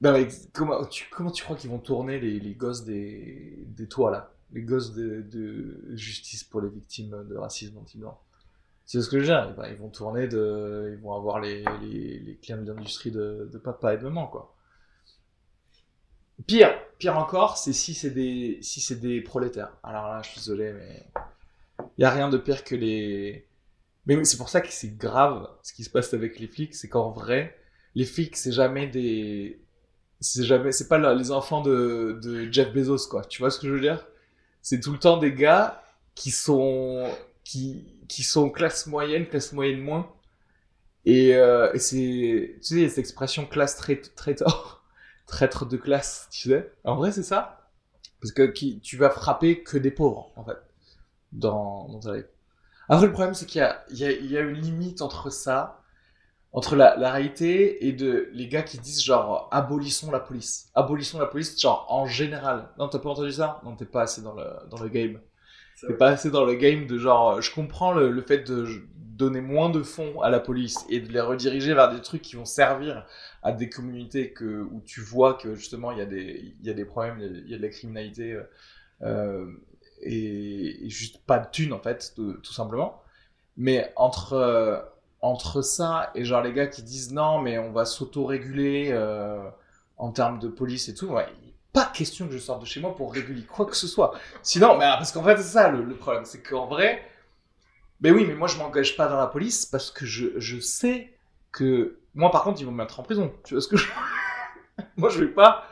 [0.00, 3.88] Ben, mais comment, tu, comment tu crois qu'ils vont tourner les, les gosses des, des
[3.88, 4.32] toits, là?
[4.52, 8.18] Les gosses de, justice pour les victimes de racisme anti-blanc
[8.86, 9.54] C'est ce que veux dire?
[9.56, 10.94] Ben, ils vont tourner de...
[10.96, 14.54] Ils vont avoir les, les, les clients de l'industrie de papa et de maman, quoi.
[16.46, 19.76] Pire, pire encore, c'est si c'est des, si c'est des prolétaires.
[19.82, 21.04] Alors là, je suis désolé, mais
[21.98, 23.47] il y a rien de pire que les,
[24.16, 26.88] mais c'est pour ça que c'est grave ce qui se passe avec les flics, c'est
[26.88, 27.56] qu'en vrai,
[27.94, 29.60] les flics, c'est jamais des,
[30.20, 33.24] c'est jamais, c'est pas les enfants de, Jeff Bezos, quoi.
[33.24, 34.06] Tu vois ce que je veux dire?
[34.62, 35.82] C'est tout le temps des gars
[36.14, 37.08] qui sont,
[37.44, 40.10] qui, qui sont classe moyenne, classe moyenne moins.
[41.04, 44.84] Et, euh, c'est, tu sais, cette expression classe trai- traitor,
[45.26, 46.72] traître de classe, tu sais.
[46.84, 47.70] En vrai, c'est ça.
[48.20, 48.42] Parce que
[48.80, 50.58] tu vas frapper que des pauvres, en fait,
[51.32, 52.26] dans, dans ta life.
[52.88, 55.82] Après, le problème, c'est qu'il y a, y, y une limite entre ça,
[56.52, 60.70] entre la, la réalité et de les gars qui disent genre abolissons la police.
[60.74, 62.70] Abolissons la police, genre en général.
[62.78, 63.60] Non, t'as pas entendu ça?
[63.64, 65.20] Non, t'es pas assez dans le, dans le game.
[65.86, 69.40] T'es pas assez dans le game de genre, je comprends le, le fait de donner
[69.40, 72.44] moins de fonds à la police et de les rediriger vers des trucs qui vont
[72.44, 73.04] servir
[73.42, 76.70] à des communautés que, où tu vois que justement il y a des, il y
[76.70, 78.32] a des problèmes, il y a, il y a de la criminalité.
[78.32, 78.42] euh,
[79.02, 79.46] euh,
[80.02, 83.02] et, juste pas de thunes en fait, tout simplement.
[83.56, 84.80] Mais entre euh,
[85.20, 89.42] entre ça et genre les gars qui disent non mais on va s'auto-réguler euh,
[89.96, 91.26] en termes de police et tout, ouais,
[91.72, 94.14] pas question que je sorte de chez moi pour réguler quoi que ce soit.
[94.42, 97.02] Sinon, mais parce qu'en fait c'est ça le, problème, c'est qu'en vrai,
[98.00, 101.12] ben oui, mais moi je m'engage pas dans la police parce que je, je sais
[101.50, 103.32] que moi par contre ils vont me mettre en prison.
[103.44, 103.88] Tu vois ce que je
[104.96, 105.67] moi je vais pas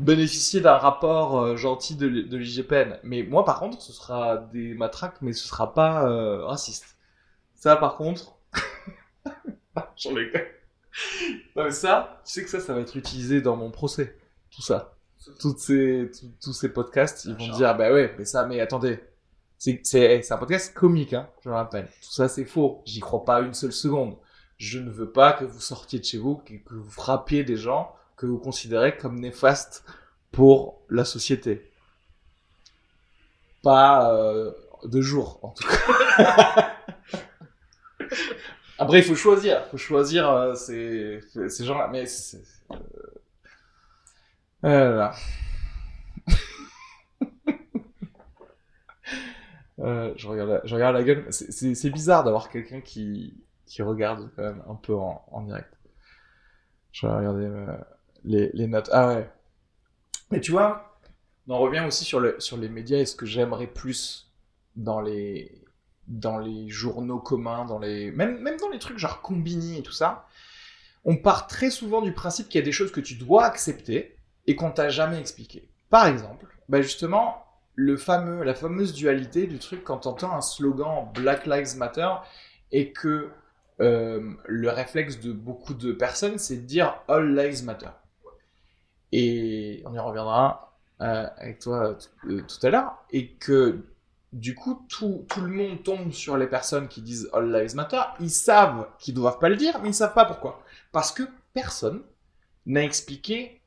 [0.00, 2.98] bénéficier d'un rapport euh, gentil de, l'IGPN.
[3.02, 6.96] Mais moi, par contre, ce sera des matraques, mais ce sera pas euh, raciste.
[7.54, 8.36] Ça, par contre,
[9.96, 10.32] j'en ai
[11.54, 14.16] Non, mais ça, tu sais que ça, ça va être utilisé dans mon procès.
[14.50, 14.94] Tout ça.
[15.38, 16.10] Toutes ces,
[16.40, 18.98] tous- ces podcasts, ils vont dire, bah ouais, mais ça, mais attendez.
[19.58, 21.84] C'est, c'est, un podcast comique, hein, je le rappelle.
[21.86, 22.80] Tout ça, c'est faux.
[22.86, 24.16] J'y crois pas une seule seconde.
[24.56, 27.94] Je ne veux pas que vous sortiez de chez vous, que vous frappiez des gens
[28.20, 29.82] que vous considérez comme néfastes
[30.30, 31.70] pour la société.
[33.62, 34.52] Pas euh,
[34.84, 36.76] de jour, en tout cas.
[38.78, 39.62] Après, il faut choisir.
[39.66, 41.88] Il faut choisir euh, ces, ces gens-là.
[41.90, 42.42] Mais c'est...
[44.64, 45.12] euh, là.
[49.78, 51.24] Euh, je, regarde la, je regarde la gueule.
[51.30, 55.40] C'est- C'est c'est bizarre d'avoir quelqu'un qui, qui regarde quand même un peu en, en
[55.42, 55.72] direct.
[56.92, 57.66] Je vais regarder euh,
[58.24, 58.90] les, les notes.
[58.92, 59.30] Ah ouais.
[60.30, 60.98] Mais tu vois,
[61.48, 64.30] on en revient aussi sur, le, sur les médias et ce que j'aimerais plus
[64.76, 65.62] dans les,
[66.06, 69.92] dans les journaux communs, dans les, même, même dans les trucs genre Combini et tout
[69.92, 70.26] ça.
[71.04, 74.16] On part très souvent du principe qu'il y a des choses que tu dois accepter
[74.46, 75.68] et qu'on t'a jamais expliqué.
[75.88, 81.08] Par exemple, bah justement, le fameux, la fameuse dualité du truc quand t'entends un slogan
[81.14, 82.08] Black Lives Matter
[82.70, 83.30] et que
[83.80, 87.90] euh, le réflexe de beaucoup de personnes, c'est de dire All Lives Matter.
[89.12, 91.96] Et on y reviendra euh, avec toi
[92.28, 92.94] euh, tout à l'heure.
[93.10, 93.84] Et que
[94.32, 98.02] du coup, tout, tout le monde tombe sur les personnes qui disent All Lives Matter.
[98.20, 100.62] Ils savent qu'ils doivent pas le dire, mais ils savent pas pourquoi.
[100.92, 102.02] Parce que personne
[102.66, 103.60] n'a expliqué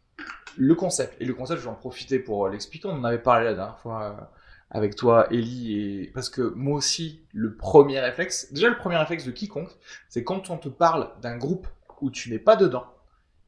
[0.57, 1.21] le concept.
[1.21, 2.87] Et le concept, je vais en profiter pour l'expliquer.
[2.87, 4.23] On en avait parlé la dernière fois euh,
[4.69, 9.25] avec toi, Ellie, et parce que moi aussi, le premier réflexe, déjà le premier réflexe
[9.25, 9.71] de quiconque,
[10.09, 11.67] c'est quand on te parle d'un groupe
[12.01, 12.85] où tu n'es pas dedans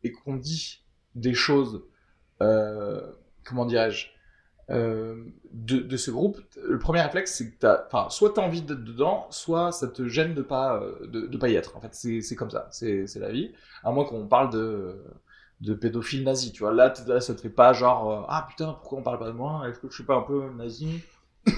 [0.04, 0.85] et qu'on dit
[1.16, 1.84] des choses,
[2.42, 3.02] euh,
[3.44, 4.08] comment dirais-je,
[4.72, 9.28] euh, de, ce groupe, le premier réflexe, c'est que enfin, soit t'as envie d'être dedans,
[9.30, 11.78] soit ça te gêne de pas, euh, de, pas y être.
[11.78, 13.54] En fait, c'est, comme ça, c'est, la vie.
[13.84, 15.04] À moins qu'on parle de,
[15.62, 16.74] de pédophile nazi, tu vois.
[16.74, 19.70] Là, là, ça te fait pas genre, ah putain, pourquoi on parle pas de moi?
[19.70, 21.02] Est-ce que je suis pas un peu nazi?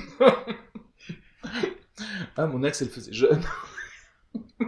[2.35, 3.41] Ah, mon ex, elle faisait jeune.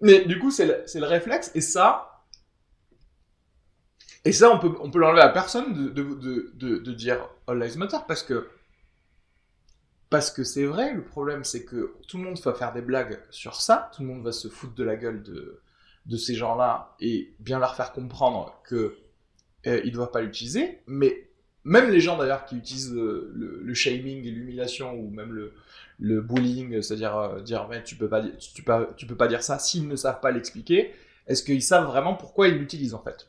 [0.00, 2.13] Mais du coup, c'est le, c'est le réflexe, et ça,
[4.24, 8.48] et ça, on peut, peut l'enlever à personne de, dire All Lives Matter, parce que,
[10.08, 13.20] parce que c'est vrai, le problème, c'est que tout le monde va faire des blagues
[13.30, 17.34] sur ça, tout le monde va se foutre de la gueule de, ces gens-là, et
[17.38, 18.96] bien leur faire comprendre que
[19.66, 21.28] euh, ils doivent pas l'utiliser, mais
[21.64, 25.32] même les gens d'ailleurs qui utilisent le, shaming et l'humiliation, ou même
[25.98, 28.64] le, bullying, c'est-à-dire euh, dire mais tu peux pas tu
[28.96, 30.92] tu peux pas dire ça s'ils ne savent pas l'expliquer.
[31.26, 33.28] Est-ce qu'ils savent vraiment pourquoi ils l'utilisent en fait?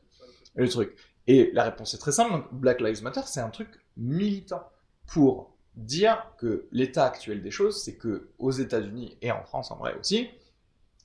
[0.64, 0.96] Le truc
[1.28, 2.48] Et la réponse est très simple.
[2.52, 4.70] Black Lives Matter, c'est un truc militant
[5.08, 9.76] pour dire que l'état actuel des choses, c'est que aux États-Unis et en France en
[9.76, 10.30] vrai aussi,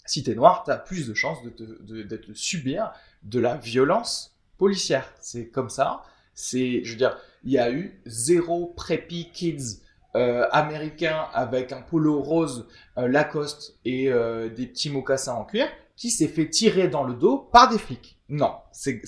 [0.06, 5.12] si t'es noir, t'as plus de chances de, te, de, subir de la violence policière.
[5.20, 6.02] C'est comme ça.
[6.34, 9.80] C'est, je veux dire, il y a eu zéro preppy kids
[10.16, 12.66] euh, américain avec un polo rose
[12.98, 17.14] euh, Lacoste et euh, des petits mocassins en cuir qui s'est fait tirer dans le
[17.14, 18.18] dos par des flics.
[18.30, 19.02] Non, c'est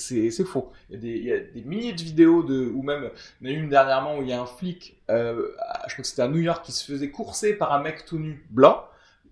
[0.45, 0.73] faux.
[0.91, 3.51] Il y, a des, il y a des milliers de vidéos de, ou même il
[3.51, 5.49] y en a une dernièrement où il y a un flic, euh,
[5.87, 8.19] je crois que c'était à New York, qui se faisait courser par un mec tout
[8.19, 8.85] nu blanc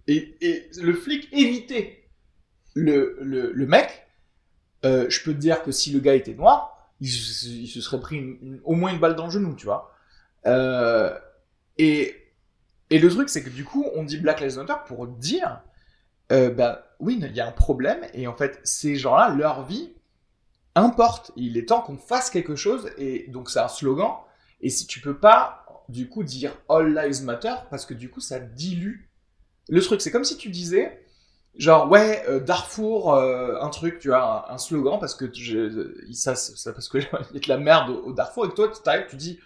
[0.06, 2.04] et, et le flic évitait
[2.74, 4.06] le, le, le mec.
[4.84, 8.38] Euh, je peux te dire que si le gars était noir, il, se- serait pris
[8.64, 9.92] au moins une balle dans le genou, tu vois.
[10.46, 11.18] Euh,
[11.78, 12.16] et,
[12.90, 15.62] et le truc, c'est que du coup, on dit Black Lives Matter pour dire,
[16.30, 19.92] bah oui, il y a un problème, et en fait, ces gens-là, leur vie
[20.74, 21.32] importe.
[21.36, 24.12] Il est temps qu'on fasse quelque chose, et donc c'est un slogan.
[24.60, 28.20] Et si tu peux pas, du coup, dire All Lives Matter, parce que du coup,
[28.20, 29.08] ça dilue
[29.68, 30.00] le truc.
[30.00, 31.04] C'est comme si tu disais,
[31.56, 36.34] genre, ouais, euh, Darfour, euh, un truc, tu vois, un, slogan, parce que je, ça,
[36.34, 38.82] ça, parce que il y a de la merde au, au Darfour, et toi, tu
[38.82, 39.38] t'arrives, tu dis,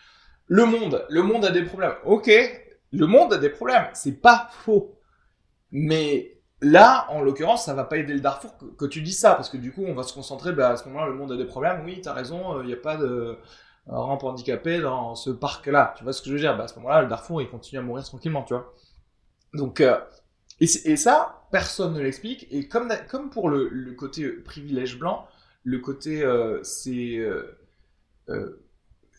[0.47, 1.95] le monde, le monde a des problèmes.
[2.05, 2.31] Ok,
[2.93, 4.99] le monde a des problèmes, c'est pas faux.
[5.71, 9.51] Mais là, en l'occurrence, ça va pas aider le Darfour que, tu dis ça, parce
[9.51, 11.45] que du coup, on va se concentrer, bah, à ce moment-là, le monde a des
[11.45, 11.85] problèmes.
[11.85, 13.37] Oui, t'as raison, il n'y a pas de euh,
[13.87, 15.95] rampe handicapée dans ce parc-là.
[15.97, 16.57] Tu vois ce que je veux dire?
[16.57, 18.73] Bah, À ce moment-là, le Darfour, il continue à mourir tranquillement, tu vois.
[19.53, 19.99] Donc, euh,
[20.61, 22.47] et, ça, personne ne l'explique.
[22.51, 25.27] Et comme, comme pour le, côté privilège blanc,
[25.65, 27.17] le côté, euh, c'est...
[27.19, 27.59] euh,
[28.29, 28.61] euh,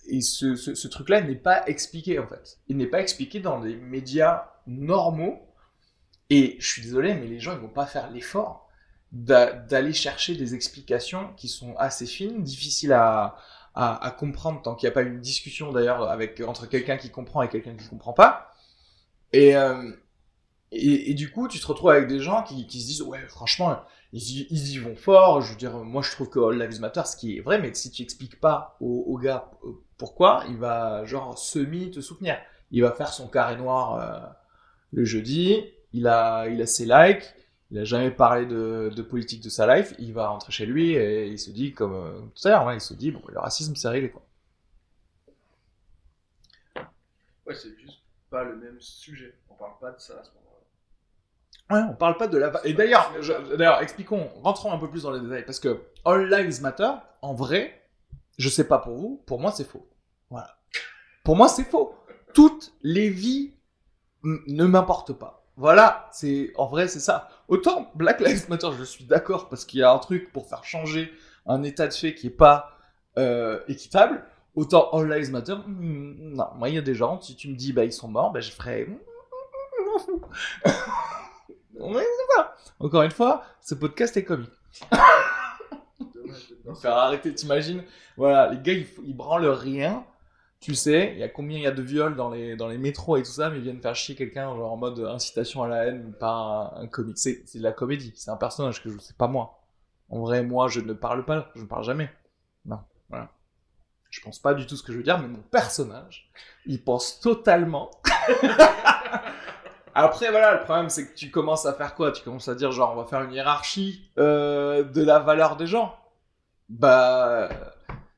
[0.07, 2.59] et ce, ce, ce truc-là n'est pas expliqué en fait.
[2.67, 5.44] Il n'est pas expliqué dans les médias normaux.
[6.29, 8.67] Et je suis désolé, mais les gens ils vont pas faire l'effort
[9.11, 13.37] d'a- d'aller chercher des explications qui sont assez fines, difficiles à,
[14.17, 17.75] comprendre tant qu'il n'y a pas une discussion d'ailleurs entre quelqu'un qui comprend et quelqu'un
[17.75, 18.53] qui comprend pas.
[19.33, 19.91] Et, euh,
[20.71, 23.81] et, du coup, tu te retrouves avec des gens qui, se disent ouais, franchement,
[24.13, 25.41] ils y, vont fort.
[25.41, 27.73] Je veux dire, moi je trouve que All Lives Matter, ce qui est vrai, mais
[27.73, 32.37] si tu expliques pas au, au gars euh, pourquoi, il va genre semi te soutenir.
[32.71, 34.19] Il va faire son carré noir euh,
[34.91, 35.63] le jeudi.
[35.95, 37.33] Il a, il a ses likes.
[37.71, 39.95] Il a jamais parlé de, de politique de sa life.
[39.97, 42.75] Il va rentrer chez lui et il se dit comme euh, tout à l'heure, ouais,
[42.75, 44.21] il se dit bon, le racisme c'est réglé quoi.
[47.45, 49.33] Ouais, c'est juste pas le même sujet.
[49.49, 51.75] On parle pas de ça à ce moment-là.
[51.75, 52.51] Ouais, on parle pas de la.
[52.65, 53.11] Et d'ailleurs,
[53.57, 57.33] d'ailleurs, expliquons, rentrons un peu plus dans les détails, parce que All Lives Matter, en
[57.33, 57.87] vrai,
[58.37, 59.87] je sais pas pour vous, pour moi c'est faux.
[60.29, 60.57] Voilà.
[61.23, 61.95] Pour moi c'est faux.
[62.33, 63.53] Toutes les vies
[64.23, 65.44] ne m'importent pas.
[65.57, 67.29] Voilà, c'est en vrai c'est ça.
[67.47, 70.63] Autant Black Lives Matter, je suis d'accord parce qu'il y a un truc pour faire
[70.63, 71.11] changer
[71.45, 72.77] un état de fait qui est pas
[73.17, 74.23] euh, équitable.
[74.55, 77.55] Autant All Lives Matter, hmm, non, moi il y a des gens, si tu me
[77.55, 78.87] dis bah ils sont morts, bah je ferais.
[81.77, 82.55] Ouais, c'est ça.
[82.79, 84.49] Encore une fois, ce podcast est comique.
[86.81, 87.83] Faire arrêter, t'imagines?
[88.17, 90.03] Voilà, les gars, ils, ils branlent rien.
[90.65, 92.79] Tu sais, il y a combien il y a de viols dans les, dans les
[92.79, 95.85] métros et tout ça, mais ils viennent faire chier quelqu'un en mode incitation à la
[95.85, 97.19] haine par un, un comique.
[97.19, 99.59] C'est c'est de la comédie, c'est un personnage que je sais pas moi.
[100.09, 102.09] En vrai, moi, je ne parle pas, je ne parle jamais.
[102.65, 103.29] Non, voilà.
[104.09, 106.31] Je pense pas du tout ce que je veux dire, mais mon personnage,
[106.65, 107.91] il pense totalement.
[109.93, 112.11] Après, voilà, le problème, c'est que tu commences à faire quoi?
[112.11, 115.67] Tu commences à dire, genre, on va faire une hiérarchie euh, de la valeur des
[115.67, 115.95] gens.
[116.69, 117.49] Bah,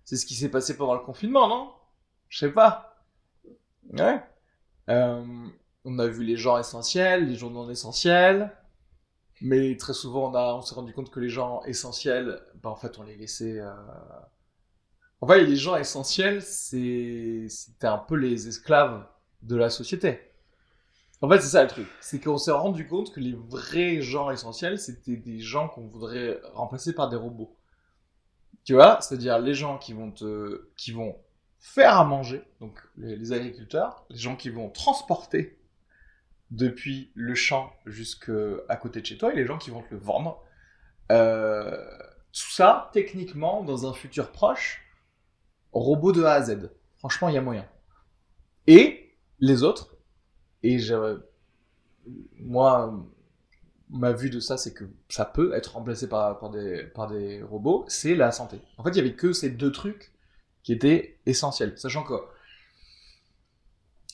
[0.06, 1.74] c'est ce qui s'est passé pendant le confinement, non?
[2.30, 3.04] Je sais pas.
[3.92, 4.22] Ouais.
[4.90, 5.48] Euh,
[5.86, 8.52] on a vu les gens essentiels, les gens non essentiels,
[9.42, 12.76] mais très souvent on, a, on s'est rendu compte que les gens essentiels, bah en
[12.76, 13.60] fait on les laissait.
[13.60, 13.74] Euh...
[15.22, 19.06] En fait, les gens essentiels, c'est c'était un peu les esclaves
[19.42, 20.20] de la société.
[21.22, 21.88] En fait, c'est ça le truc.
[22.00, 26.40] C'est qu'on s'est rendu compte que les vrais gens essentiels, c'était des gens qu'on voudrait
[26.54, 27.56] remplacer par des robots.
[28.64, 29.00] Tu vois?
[29.02, 31.16] C'est-à-dire les gens qui vont te, qui vont
[31.60, 35.58] faire à manger, donc les, agriculteurs, les gens qui vont transporter
[36.52, 40.00] depuis le champ jusqu'à côté de chez toi et les gens qui vont te le
[40.00, 40.44] vendre.
[41.12, 41.76] Euh,
[42.32, 44.82] tout ça, techniquement, dans un futur proche,
[45.72, 46.70] robot de A à Z.
[46.98, 47.68] Franchement, il y a moyen.
[48.68, 49.98] Et les autres,
[50.64, 50.78] et
[52.40, 52.94] moi,
[53.90, 57.42] ma vue de ça, c'est que ça peut être remplacé par, par, des, par des
[57.42, 58.60] robots, c'est la santé.
[58.78, 60.14] En fait, il y avait que ces deux trucs
[60.68, 61.78] qui étaient essentiels.
[61.78, 62.16] Sachant que,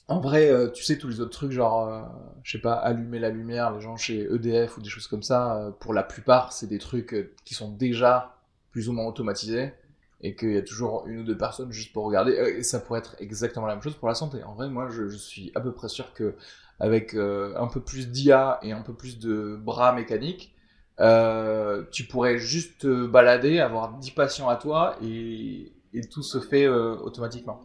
[0.07, 2.03] en vrai, euh, tu sais, tous les autres trucs, genre, euh,
[2.43, 5.55] je sais pas, allumer la lumière, les gens chez EDF ou des choses comme ça,
[5.55, 8.35] euh, pour la plupart, c'est des trucs qui sont déjà
[8.69, 9.73] plus ou moins automatisés
[10.21, 12.33] et qu'il y a toujours une ou deux personnes juste pour regarder.
[12.33, 14.43] Et ça pourrait être exactement la même chose pour la santé.
[14.43, 16.35] En vrai, moi, je, suis à peu près sûr que
[16.79, 20.55] avec euh, un peu plus d'IA et un peu plus de bras mécaniques,
[20.99, 26.39] euh, tu pourrais juste te balader, avoir 10 patients à toi et, et tout se
[26.39, 27.61] fait euh, automatiquement.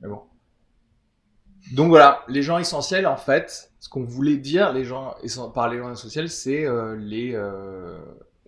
[0.00, 0.22] Mais bon.
[1.74, 5.16] Donc voilà, les gens essentiels, en fait, ce qu'on voulait dire les gens,
[5.52, 7.34] par les gens essentiels, c'est les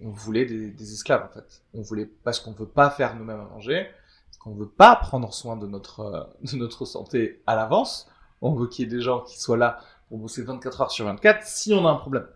[0.02, 1.62] on voulait des, esclaves en fait.
[1.74, 3.86] On voulait parce qu'on veut pas faire nous-mêmes à manger,
[4.26, 8.08] parce qu'on veut pas prendre soin de notre euh, de notre santé à l'avance.
[8.40, 11.04] On veut qu'il y ait des gens qui soient là pour bosser 24 heures sur
[11.04, 12.26] 24 si on a un problème.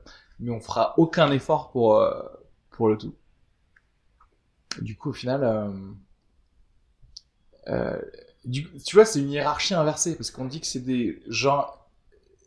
[0.40, 2.22] Mais on fera aucun effort pour euh,
[2.70, 3.14] pour le tout.
[4.80, 5.44] Du coup, au final,
[7.68, 8.00] euh,
[8.44, 11.66] euh tu vois, c'est une hiérarchie inversée parce qu'on dit que c'est des gens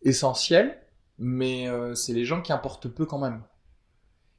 [0.03, 0.77] essentiels,
[1.17, 3.41] mais c'est les gens qui importent peu quand même.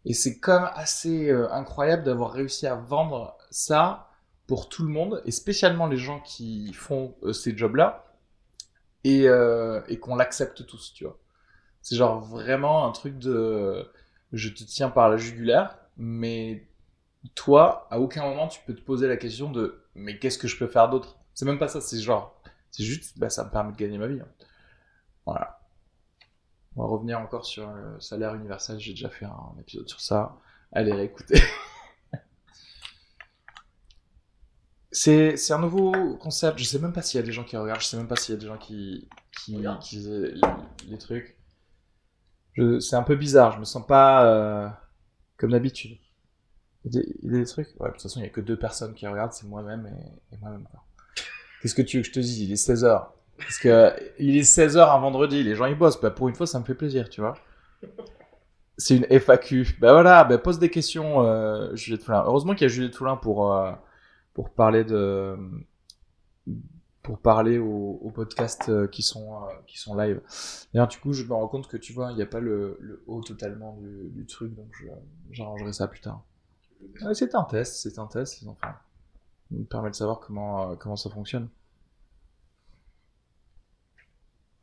[0.06, 4.08] Et c'est même assez euh, incroyable d'avoir réussi à vendre ça
[4.46, 8.06] pour tout le monde, et spécialement les gens qui font euh, ces jobs-là,
[9.04, 11.18] euh, et qu'on l'accepte tous, tu vois.
[11.82, 13.90] C'est genre vraiment un truc de
[14.32, 16.68] je te tiens par la jugulaire, mais
[17.34, 20.56] toi, à aucun moment tu peux te poser la question de mais qu'est-ce que je
[20.56, 21.18] peux faire d'autre?
[21.34, 24.06] C'est même pas ça, c'est genre, c'est juste, bah, ça me permet de gagner ma
[24.06, 24.20] vie.
[24.20, 24.28] Hein.
[25.24, 25.60] Voilà.
[26.76, 28.78] On va revenir encore sur le salaire universel.
[28.78, 30.36] J'ai déjà fait un épisode sur ça.
[30.72, 31.40] Allez réécouter.
[34.92, 36.58] c'est, c'est un nouveau concept.
[36.58, 37.80] Je sais même pas s'il y a des gens qui regardent.
[37.80, 40.34] Je sais même pas s'il y a des gens qui, qui, qui les,
[40.88, 41.38] les, trucs.
[42.52, 43.52] Je, c'est un peu bizarre.
[43.52, 44.68] Je me sens pas euh,
[45.38, 45.98] comme d'habitude.
[46.86, 47.68] Il y, a des, trucs.
[47.80, 49.32] Ouais, de toute façon, il y a que deux personnes qui regardent.
[49.32, 49.90] C'est moi-même
[50.32, 50.66] et, moi-même.
[51.60, 52.40] Qu'est-ce que tu veux que je te dise?
[52.40, 53.06] Il est 16 h
[53.38, 56.00] parce que il est 16h un vendredi, les gens ils bossent.
[56.00, 57.34] Bah, pour une fois, ça me fait plaisir, tu vois.
[58.78, 59.76] C'est une FAQ.
[59.80, 62.22] Bah voilà, bah, pose des questions, euh, Juliette Foulin.
[62.26, 63.72] Heureusement qu'il y a Juliette Foulin pour, euh,
[64.34, 65.36] pour parler de
[67.02, 70.20] pour parler aux, aux podcasts euh, qui sont qui sont live.
[70.72, 73.02] D'ailleurs, du coup, je me rends compte que tu vois, il n'y a pas le,
[73.06, 74.72] haut totalement du truc, donc
[75.30, 76.22] j'arrangerai ça plus tard.
[77.14, 78.74] C'est un test, c'est un test, les enfants.
[79.48, 81.48] Ça me permet de savoir comment euh, comment ça fonctionne.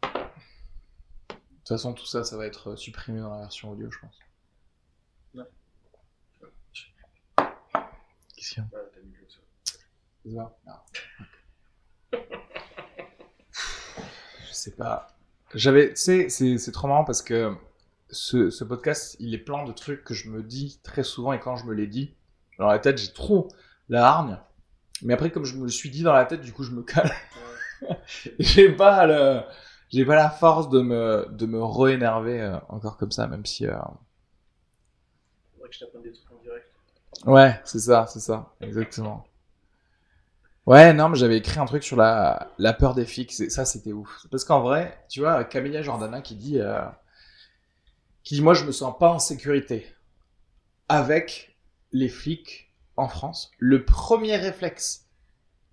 [0.02, 4.19] De toute façon, tout ça, ça va être supprimé dans la version audio, je pense.
[8.36, 8.69] Qu'est-ce qu'il y a?
[8.78, 9.39] Ouais, t'as mis ça.
[14.47, 15.15] Je sais pas.
[15.54, 17.56] J'avais, tu sais, c'est trop marrant parce que
[18.13, 21.39] ce, ce podcast, il est plein de trucs que je me dis très souvent et
[21.39, 22.15] quand je me les dis,
[22.60, 23.49] dans la tête, j'ai trop
[23.89, 24.39] la hargne.
[25.02, 26.84] Mais après, comme je me le suis dit dans la tête, du coup, je me
[26.84, 27.10] calme.
[28.39, 29.41] j'ai pas le,
[29.89, 33.67] j'ai pas la force de me, de me re-énerver euh, encore comme ça, même si.
[33.67, 33.73] Euh...
[35.54, 36.67] Faudrait que je t'apprenne des trucs en direct.
[37.26, 39.26] Ouais, c'est ça, c'est ça, exactement.
[40.65, 43.91] Ouais, non, mais j'avais écrit un truc sur la, la peur des flics, ça c'était
[43.91, 44.26] ouf.
[44.32, 46.82] Parce qu'en vrai, tu vois, Camilla Jordana qui dit, euh,
[48.24, 49.86] qui dit, moi je me sens pas en sécurité
[50.89, 51.57] avec
[51.91, 53.51] les flics en France.
[53.57, 55.07] Le premier réflexe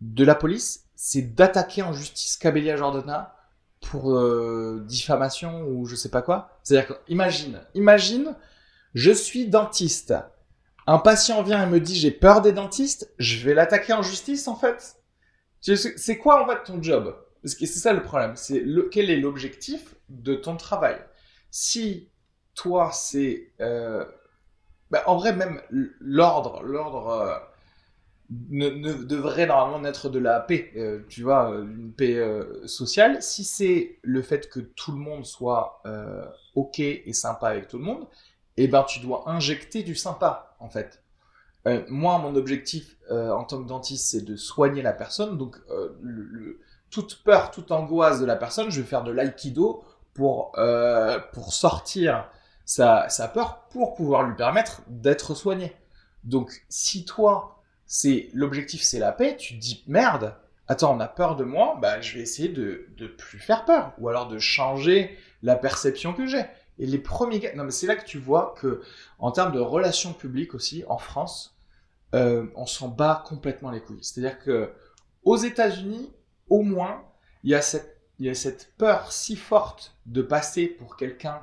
[0.00, 3.36] de la police, c'est d'attaquer en justice Camélia Jordana
[3.80, 6.58] pour euh, diffamation ou je sais pas quoi.
[6.62, 8.36] C'est-à-dire que, imagine, imagine,
[8.94, 10.14] je suis dentiste.
[10.86, 14.48] Un patient vient et me dit j'ai peur des dentistes, je vais l'attaquer en justice
[14.48, 14.96] en fait.
[15.60, 17.16] C'est quoi en fait ton job?
[17.42, 18.36] Parce que c'est ça le problème.
[18.36, 20.98] C'est quel est l'objectif de ton travail?
[21.50, 22.10] Si
[22.54, 24.04] toi c'est, euh,
[24.90, 25.60] bah, en vrai même
[26.00, 27.38] l'ordre, l'ordre, euh,
[28.50, 32.20] ne, devrait normalement naître de la paix, euh, tu vois, une paix
[32.66, 33.22] sociale.
[33.22, 35.82] Si c'est le fait que tout le monde soit
[36.54, 38.06] ok et sympa avec tout le monde,
[38.56, 41.02] eh ben tu dois injecter du sympa en fait.
[41.88, 45.36] Moi, mon objectif en tant que dentiste, c'est de soigner la personne.
[45.36, 45.56] Donc,
[46.90, 49.82] toute peur, toute angoisse de la personne, je vais faire de l'aïkido
[50.14, 50.52] pour
[51.32, 52.28] pour sortir
[52.70, 55.74] sa, peur, pour pouvoir lui permettre d'être soigné.
[56.22, 57.56] Donc, si toi
[57.86, 60.36] c'est l'objectif c'est la paix, tu te dis merde,
[60.68, 63.92] attends, on a peur de moi, bah je vais essayer de de plus faire peur
[63.98, 66.44] ou alors de changer la perception que j'ai.
[66.78, 68.82] Et les premiers gars, non mais c'est là que tu vois que
[69.18, 71.58] en termes de relations publiques aussi en France,
[72.14, 74.02] euh, on s'en bat complètement les couilles.
[74.02, 74.72] C'est-à-dire que
[75.24, 76.12] aux États-Unis,
[76.48, 77.02] au moins,
[77.42, 81.40] il y a cette y a cette peur si forte de passer pour quelqu'un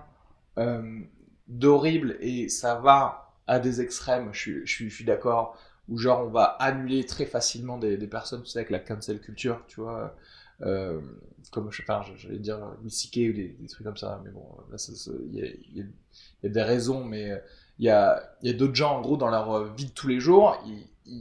[0.58, 1.02] euh,
[1.48, 4.30] d'horrible et ça va à des extrêmes.
[4.34, 5.58] Je suis d'accord.
[5.90, 9.64] Où genre on va annuler très facilement des, personnes, tu sais, avec la cancel culture,
[9.70, 10.14] tu vois,
[10.62, 11.00] euh,
[11.50, 14.76] comme je sais pas, j'allais dire mystiquer ou des, trucs comme ça, mais bon, là,
[15.32, 15.82] il y,
[16.46, 17.38] a, des raisons, mais euh,
[17.80, 18.22] il y a,
[18.54, 20.62] d'autres gens, en gros, dans leur euh, vie de tous les jours,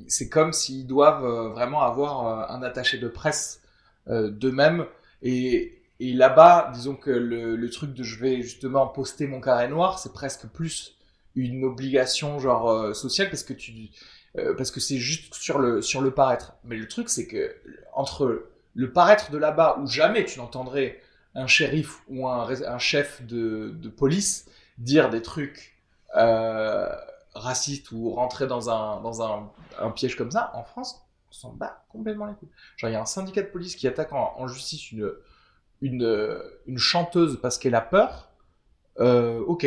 [0.09, 3.62] c'est comme s'ils doivent euh, vraiment avoir euh, un attaché de presse
[4.09, 4.87] euh, d'eux-mêmes,
[5.22, 9.99] et, et là-bas, disons que le, truc de je vais justement poster mon carré noir,
[9.99, 10.97] c'est presque plus
[11.35, 13.91] une obligation genre euh, sociale parce que tu
[14.39, 16.55] euh, parce que c'est juste sur le sur le paraître.
[16.65, 17.55] Mais le truc c'est que
[17.95, 21.01] entre le paraître de là-bas où jamais tu n'entendrais
[21.35, 24.47] un shérif ou un, chef de, police
[24.79, 25.77] dire des trucs
[26.17, 26.89] euh,
[27.35, 31.85] racistes ou rentrer dans un dans un, piège comme ça en France on s'en bat
[31.91, 32.51] complètement les couilles.
[32.77, 35.13] Genre il y a un syndicat de police qui attaque en justice une
[35.87, 38.30] une une chanteuse parce qu'elle a peur.
[39.01, 39.66] Euh, ok,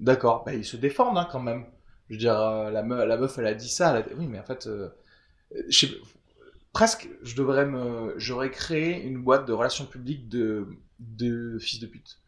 [0.00, 1.66] d'accord, bah, ils se défendent hein, quand même.
[2.08, 3.90] Je veux dire, euh, la, meuf, elle a dit ça.
[3.98, 4.88] elle a- Oui, mais en fait, euh,
[6.72, 10.66] presque, je devrais me, j'aurais créé une boîte de relations publiques de,
[11.60, 12.18] fils de pute.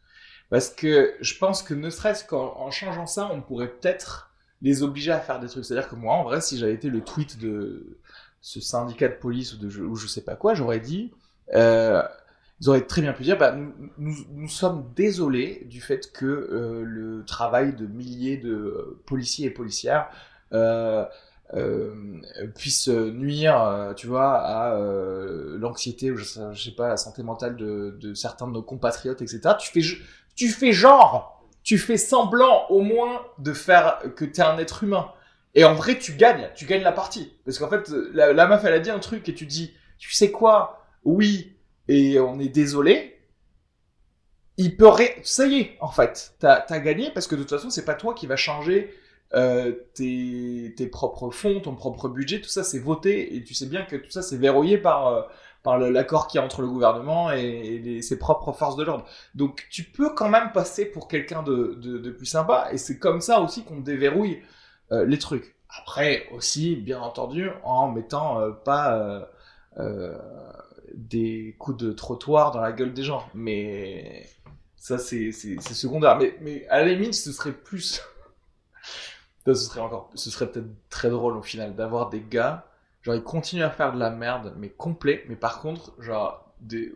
[0.49, 4.83] Parce que je pense que ne serait-ce qu'en en changeant ça, on pourrait peut-être les
[4.83, 5.65] obliger à faire des trucs.
[5.65, 7.99] C'est-à-dire que moi, en vrai, si j'avais été le tweet de
[8.41, 11.13] ce syndicat de police ou je- ou je sais pas quoi, j'aurais dit,
[11.55, 12.03] euh,
[12.61, 13.55] ils auraient très bien pu dire, bah,
[13.97, 19.47] nous, nous, sommes désolés du fait que euh, le travail de milliers de euh, policiers
[19.47, 20.09] et policières
[20.53, 21.05] euh,
[21.55, 21.93] euh,
[22.55, 27.55] puisse nuire, euh, tu vois, à euh, l'anxiété ou je sais, pas, la santé mentale
[27.55, 29.41] de, de certains de nos compatriotes, etc.
[29.59, 29.97] Tu fais,
[30.35, 35.11] tu fais genre, tu fais semblant au moins de faire que t'es un être humain.
[35.55, 37.33] Et en vrai, tu gagnes, tu gagnes la partie.
[37.45, 40.13] Parce qu'en fait, la, la meuf, elle a dit un truc et tu dis, tu
[40.13, 41.55] sais quoi, oui,
[41.89, 43.19] et on est désolé.
[44.57, 45.17] Il peut ré...
[45.23, 47.95] Ça y est, en fait, t'as as gagné parce que de toute façon, c'est pas
[47.95, 48.93] toi qui va changer
[49.33, 53.67] euh, tes, tes propres fonds, ton propre budget, tout ça c'est voté et tu sais
[53.67, 55.21] bien que tout ça c'est verrouillé par, euh,
[55.61, 59.05] par l'accord qu'il y a entre le gouvernement et, ses propres forces de l'ordre.
[59.35, 63.21] Donc tu peux quand même passer pour quelqu'un de, de, plus sympa et c'est comme
[63.21, 64.41] ça aussi qu'on déverrouille
[64.91, 65.55] euh, les trucs.
[65.83, 69.29] Après aussi, bien entendu, en mettant pas
[70.99, 74.27] des coups de trottoir dans la gueule des gens, mais
[74.75, 76.17] ça c'est secondaire.
[76.17, 78.01] Mais, mais à la limite, ce serait plus
[79.45, 82.65] ça, ce serait encore, ce serait peut-être très drôle au final d'avoir des gars,
[83.01, 86.45] genre ils continuent à faire de la merde, mais complet, mais par contre, genre,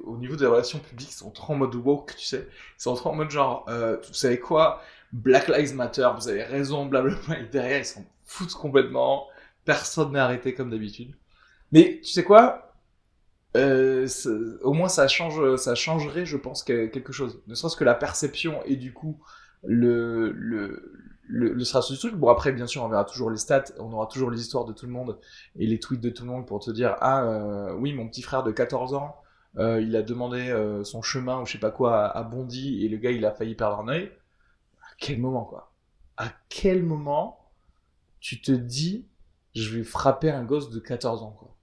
[0.04, 2.48] au niveau des relations publiques, ils sont trop en mode woke, tu sais.
[2.78, 4.82] Ils sont trop en mode genre, euh, vous savez quoi,
[5.14, 9.28] Black Lives Matter, vous avez raison, blablabla, et derrière ils s'en foutent complètement,
[9.64, 11.14] personne n'est arrêté comme d'habitude.
[11.72, 12.73] Mais tu sais quoi,
[13.56, 14.08] euh,
[14.64, 17.42] au moins ça change, ça changerait, je pense, que- quelque chose.
[17.48, 19.20] Ne serait-ce que la perception et du coup
[19.64, 20.92] le le
[21.28, 22.16] le, le stratégie du truc.
[22.16, 24.74] Bon après, bien sûr, on verra toujours les stats, on aura toujours les histoires de
[24.74, 25.20] tout le monde
[25.58, 28.22] et les tweets de tout le monde pour te dire ah euh, oui mon petit
[28.22, 29.16] frère de 14 ans,
[29.58, 32.84] euh, il a demandé euh, son chemin ou je sais pas quoi à, à Bondy
[32.86, 34.12] et le gars il a failli perdre un œil.
[34.82, 35.74] À quel moment quoi?
[36.18, 37.40] À quel moment
[38.22, 39.08] tu te dis
[39.56, 41.56] je vais frapper un gosse de 14 ans quoi?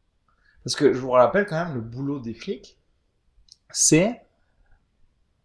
[0.64, 2.78] Parce que je vous rappelle quand même le boulot des flics,
[3.70, 4.22] c'est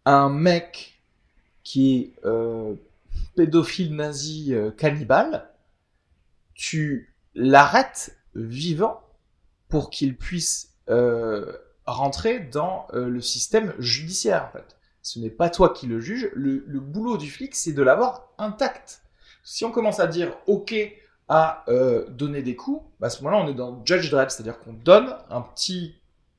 [0.04, 1.02] un mec
[1.62, 2.74] qui est euh,
[3.34, 5.50] pédophile nazi euh, cannibale,
[6.54, 9.02] tu l'arrêtes vivant
[9.68, 11.52] pour qu'il puisse euh,
[11.86, 14.76] rentrer dans euh, le système judiciaire en fait.
[15.02, 18.32] Ce n'est pas toi qui le juge, le, le boulot du flic c'est de l'avoir
[18.38, 19.02] intact.
[19.44, 20.74] Si on commence à dire ok
[21.28, 24.58] à euh, donner des coups, bah, à ce moment-là on est dans Judge Dredd, c'est-à-dire
[24.60, 25.96] qu'on donne un petit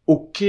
[0.07, 0.43] ok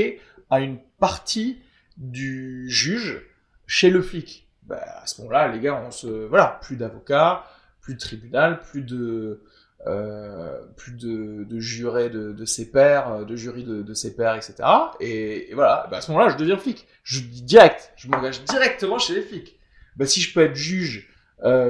[0.51, 1.61] à une partie
[1.97, 3.27] du juge
[3.67, 4.49] chez le flic.
[4.63, 7.45] Bah, à ce moment-là, les gars, on se voilà, plus d'avocats,
[7.81, 9.43] plus de tribunal, plus de
[9.87, 14.35] euh, plus de, jurés de, de ses pairs, euh, de jury de, de ses pairs,
[14.35, 14.57] etc.
[15.01, 16.87] Et, voilà, bah, à ce moment-là, je deviens flic.
[17.05, 19.59] Je dis direct, je m'engage directement chez les flics.
[20.05, 21.09] Si je peux être juge,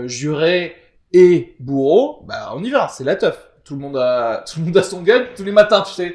[0.05, 0.77] juré
[1.13, 3.51] et bourreau, bah on y va, c'est la teuf.
[3.65, 6.15] Tout le monde a, tout le monde a son gun tous les matins, tu sais.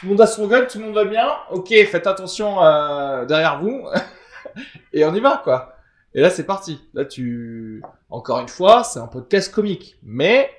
[0.00, 1.28] Tout le monde a son gun, tout le monde va bien.
[1.50, 3.88] Ok, faites attention euh, derrière vous.
[4.92, 5.76] et on y va, quoi.
[6.12, 6.80] Et là, c'est parti.
[6.94, 7.82] Là, tu...
[8.08, 9.98] Encore une fois, c'est un podcast comique.
[10.02, 10.56] Mais...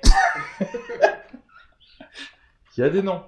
[2.76, 3.22] Il y a des noms.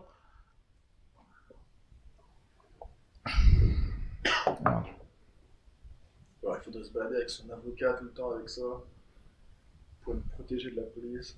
[6.42, 8.62] Il faudrait se balader avec son avocat tout le temps avec ça.
[10.08, 11.36] Pour me protéger de la police.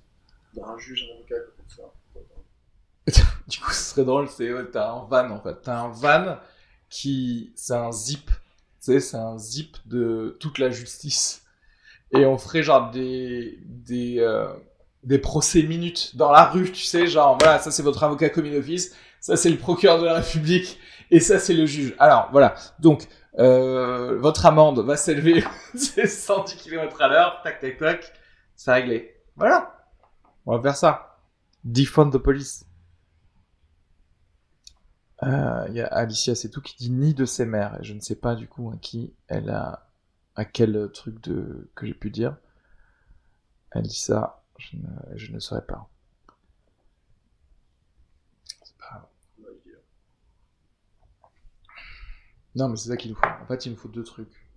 [0.53, 3.23] D'avoir un juge, un avocat de ça.
[3.47, 5.61] Du coup, ce serait drôle, c'est ouais, t'as un van en fait.
[5.61, 6.37] T'as un van
[6.89, 8.27] qui, c'est un zip.
[8.27, 8.33] Tu
[8.79, 11.43] sais, c'est un zip de toute la justice.
[12.11, 14.47] Et on ferait genre des des euh,
[15.03, 18.51] des procès minutes dans la rue, tu sais, genre voilà, ça c'est votre avocat commis
[18.51, 21.93] d'office, ça c'est le procureur de la République et ça c'est le juge.
[21.99, 23.05] Alors voilà, donc
[23.37, 25.43] euh, votre amende va s'élever
[25.75, 28.13] c'est 110 km à l'heure, tac tac tac,
[28.61, 29.19] c'est réglé.
[29.37, 29.89] Voilà,
[30.45, 31.19] on va faire ça.
[31.63, 32.63] Defund the police.
[35.23, 37.79] Euh, Il y a Alicia, c'est tout qui dit ni de ses mères.
[37.79, 39.89] Et je ne sais pas du coup à qui elle a,
[40.35, 42.37] à quel truc de que j'ai pu dire.
[43.71, 45.89] Elle dit ça, je ne, je ne saurais pas.
[48.61, 49.09] C'est pas.
[52.53, 53.25] Non, mais c'est ça qu'il nous faut.
[53.41, 54.47] En fait, il nous faut deux trucs.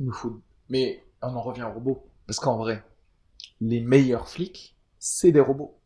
[0.00, 0.40] Il nous faut.
[0.70, 2.08] Mais on en revient aux robots.
[2.26, 2.82] Parce qu'en vrai,
[3.68, 5.78] les meilleurs flics, c'est des robots.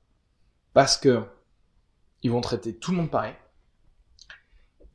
[0.72, 1.22] Parce que
[2.22, 3.34] ils vont traiter tout le monde pareil.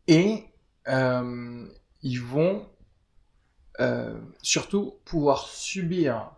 [0.08, 0.46] Et
[0.88, 1.66] euh,
[2.02, 2.68] ils vont
[3.80, 6.32] euh, surtout pouvoir subir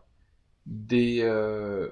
[0.65, 1.89] des euh,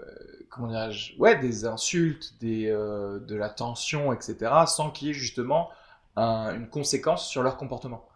[0.49, 0.71] comment
[1.19, 5.69] ouais des insultes des de la tension etc sans qu'il y ait justement
[6.15, 8.07] un- une conséquence sur leur comportement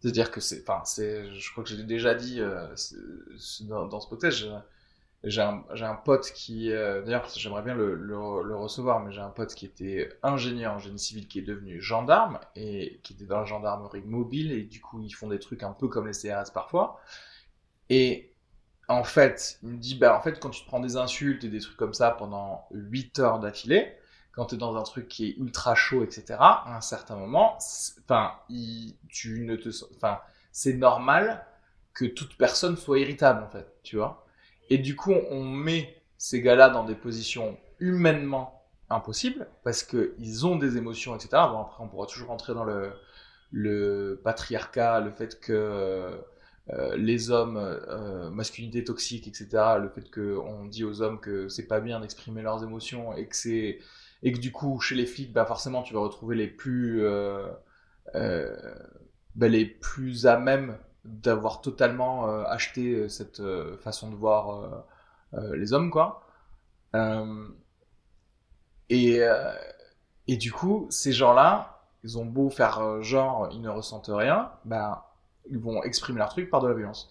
[0.00, 4.44] c'est-à-dire que c'est enfin c'est je crois que j'ai déjà dit dans ce podcast
[5.24, 8.16] j'ai- un, un pote qui euh, d'ailleurs j'aimerais bien le, le,
[8.56, 12.40] recevoir mais j'ai un pote qui était ingénieur en génie civil qui est devenu gendarme
[12.56, 15.72] et qui était dans la gendarmerie mobile et du coup ils font des trucs un
[15.72, 17.00] peu comme les CRS parfois
[17.90, 18.32] et
[18.88, 21.48] en fait, il me dit, bah, en fait, quand tu te prends des insultes et
[21.48, 23.96] des trucs comme ça pendant 8 heures d'affilée,
[24.32, 27.56] quand tu es dans un truc qui est ultra chaud, etc., à un certain moment,
[28.04, 28.32] enfin,
[29.08, 29.56] tu ne
[29.96, 30.20] enfin,
[30.52, 31.46] c'est normal
[31.94, 34.26] que toute personne soit irritable, en fait, tu vois.
[34.70, 40.56] Et du coup, on met ces gars-là dans des positions humainement impossibles, parce qu'ils ont
[40.56, 41.28] des émotions, etc.
[41.50, 46.20] Bon, après, on pourra toujours rentrer dans le, patriarcat, le fait que
[46.70, 49.48] euh, les hommes, euh, masculinité toxique, etc.
[49.80, 53.36] Le fait qu'on dit aux hommes que c'est pas bien d'exprimer leurs émotions et que
[53.36, 53.80] c'est
[54.22, 57.48] et que du coup chez les flics, bah forcément tu vas retrouver les plus euh,
[58.14, 58.56] euh,
[59.34, 64.50] bah, les plus à même d'avoir totalement euh, acheté euh, cette euh, façon de voir
[64.50, 66.22] euh, euh, les hommes quoi.
[66.94, 67.48] Euh,
[68.90, 69.20] et
[70.28, 75.14] et du coup ces gens-là, ils ont beau faire genre ils ne ressentent rien, bah
[75.50, 77.08] ils vont exprimer leur truc par de la violence.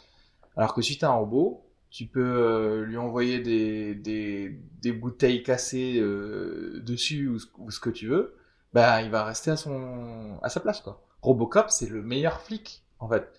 [0.56, 4.50] Alors que si t'as un robot, tu peux lui envoyer des, des,
[4.82, 8.36] des bouteilles cassées dessus ou, ce- ou ce que tu veux,
[8.74, 11.02] bah il va rester à son à sa place quoi.
[11.22, 13.32] Robocop c'est le meilleur flic en fait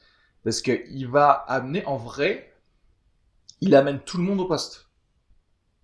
[0.45, 2.53] parce que il va amener en vrai,
[3.61, 4.89] il amène tout le monde au poste.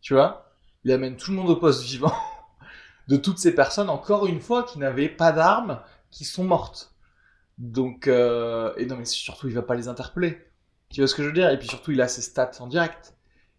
[0.00, 0.52] Tu vois,
[0.84, 2.14] il amène tout le monde au poste vivant
[3.08, 5.80] de toutes ces personnes encore une fois qui n'avaient pas d'armes,
[6.10, 6.94] qui sont mortes.
[7.58, 10.38] Donc, euh, et non, mais surtout, il va pas les interpeller.
[10.90, 11.50] Tu vois ce que je veux dire?
[11.50, 13.14] Et puis surtout, il a ses stats en direct.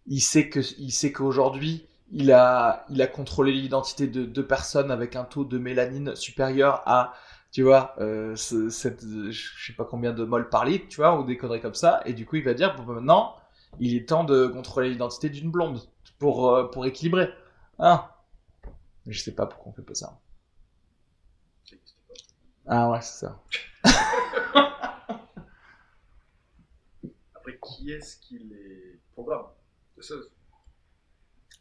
[0.06, 4.90] Il sait que, il sait qu'aujourd'hui, il a, il a contrôlé l'identité de deux personnes
[4.90, 7.14] avec un taux de mélanine supérieur à,
[7.52, 11.18] tu vois, euh, ce- cette, je sais pas combien de moles par litre, tu vois,
[11.20, 12.02] ou des conneries comme ça.
[12.06, 13.36] Et du coup, il va dire, bon, bah, maintenant,
[13.80, 15.80] il est temps de contrôler l'identité d'une blonde
[16.18, 17.30] pour, euh, pour équilibrer.
[17.78, 18.04] Hein?
[19.06, 20.18] Je sais pas pourquoi on fait pas ça.
[22.66, 23.38] Ah ouais, c'est ça.
[27.34, 29.46] Après, qui est-ce qui les programme?
[29.96, 30.14] C'est ça.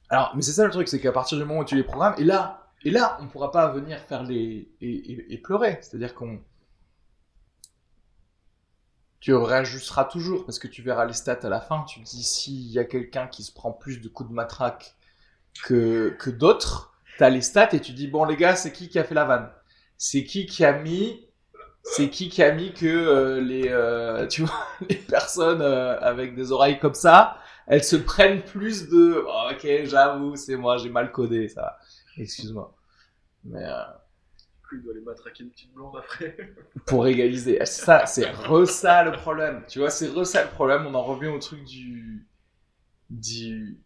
[0.10, 2.16] Alors, mais c'est ça le truc, c'est qu'à partir du moment où tu les programmes,
[2.18, 5.80] et là, et là, on pourra pas venir faire les et, et- et pleurer.
[5.82, 6.42] C'est-à-dire qu'on
[9.20, 11.84] tu réajusteras toujours parce que tu verras les stats à la fin.
[11.88, 14.96] Tu te dis s'il y a quelqu'un qui se prend plus de coups de matraque
[15.66, 19.00] que que d'autres, t'as les stats et tu dis bon les gars, c'est qui qui
[19.00, 19.50] a fait la vanne?
[19.98, 21.28] C'est qui qui a mis
[21.84, 26.36] c'est qui qui a mis que euh, les euh, tu vois les personnes euh, avec
[26.36, 30.90] des oreilles comme ça elles se prennent plus de oh, ok j'avoue c'est moi j'ai
[30.90, 31.78] mal codé ça
[32.24, 32.76] excuse-moi.
[33.45, 33.84] Mais euh,
[34.74, 36.36] il doit aller matraquer une petite blonde après.
[36.86, 37.63] pour égaliser.
[37.65, 39.63] Ça c'est re ça le problème.
[39.67, 40.86] Tu vois c'est re ça le problème.
[40.88, 42.28] On en revient au truc du
[43.09, 43.80] du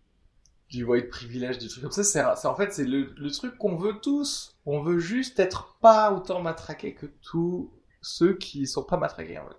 [0.70, 2.04] du white privilège du truc comme ça.
[2.04, 4.56] C'est c'est- en fait c'est le, le truc qu'on veut tous.
[4.66, 7.72] On veut juste être pas autant matraqué que tous
[8.02, 9.58] ceux qui sont pas matraqués en fait.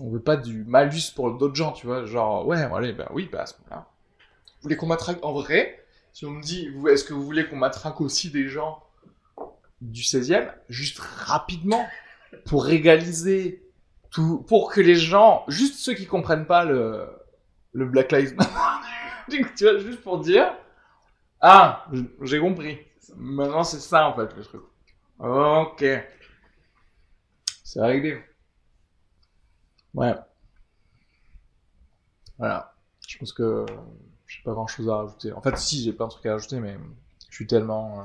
[0.00, 3.28] On veut pas du malus pour d'autres gens, tu vois, genre, ouais, allez, ben oui,
[3.30, 3.88] bah à ce moment-là.
[4.64, 5.84] Vous voulez qu'on matraque en vrai?
[6.14, 8.82] Si on me dit, est-ce que vous voulez qu'on matraque aussi des gens
[9.82, 11.86] du 16e Juste rapidement,
[12.46, 13.62] pour égaliser
[14.10, 17.10] tout, pour que les gens, juste ceux qui comprennent pas le,
[17.72, 19.44] le Black Lives Matter,
[19.84, 20.56] juste pour dire,
[21.42, 21.86] ah,
[22.22, 22.78] j'ai compris.
[23.16, 24.62] Maintenant, c'est ça, en fait, le truc.
[25.18, 25.84] Ok.
[27.64, 28.18] C'est réglé.
[29.92, 30.14] Ouais.
[32.38, 32.74] Voilà.
[33.06, 33.66] Je pense que
[34.36, 35.32] j'ai pas grand chose à rajouter.
[35.32, 36.76] En fait, si, j'ai plein de trucs à rajouter, mais
[37.30, 38.04] je suis tellement euh,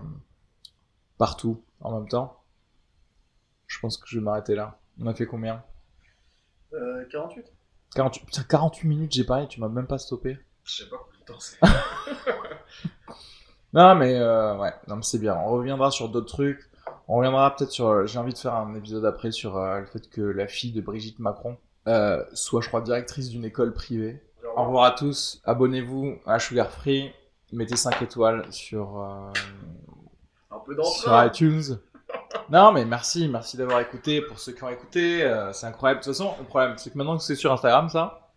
[1.17, 2.41] partout en même temps.
[3.67, 4.80] Je pense que je vais m'arrêter là.
[4.99, 5.63] On a fait combien?
[6.73, 7.45] Euh, 48
[7.95, 10.38] 48, putain, 48 minutes, j'ai parlé, tu m'as même pas stoppé.
[10.63, 11.57] Je sais pas combien de temps c'est.
[13.73, 15.36] Non, mais euh, ouais, non, mais c'est bien.
[15.38, 16.59] On reviendra sur d'autres trucs.
[17.07, 17.88] On reviendra peut-être sur.
[17.88, 20.71] euh, J'ai envie de faire un épisode après sur euh, le fait que la fille
[20.71, 21.57] de Brigitte Macron
[21.88, 24.23] euh, soit, je crois, directrice d'une école privée.
[24.60, 25.41] Au revoir à tous.
[25.45, 27.14] Abonnez-vous à Sugar Free.
[27.53, 29.32] Mettez 5 étoiles sur, euh,
[30.51, 31.80] Un peu sur iTunes.
[32.49, 34.22] Non, mais merci, merci d'avoir écouté.
[34.22, 36.01] Pour ceux qui ont écouté, euh, c'est incroyable.
[36.01, 38.34] De toute façon, le problème, c'est que maintenant que c'est sur Instagram, ça,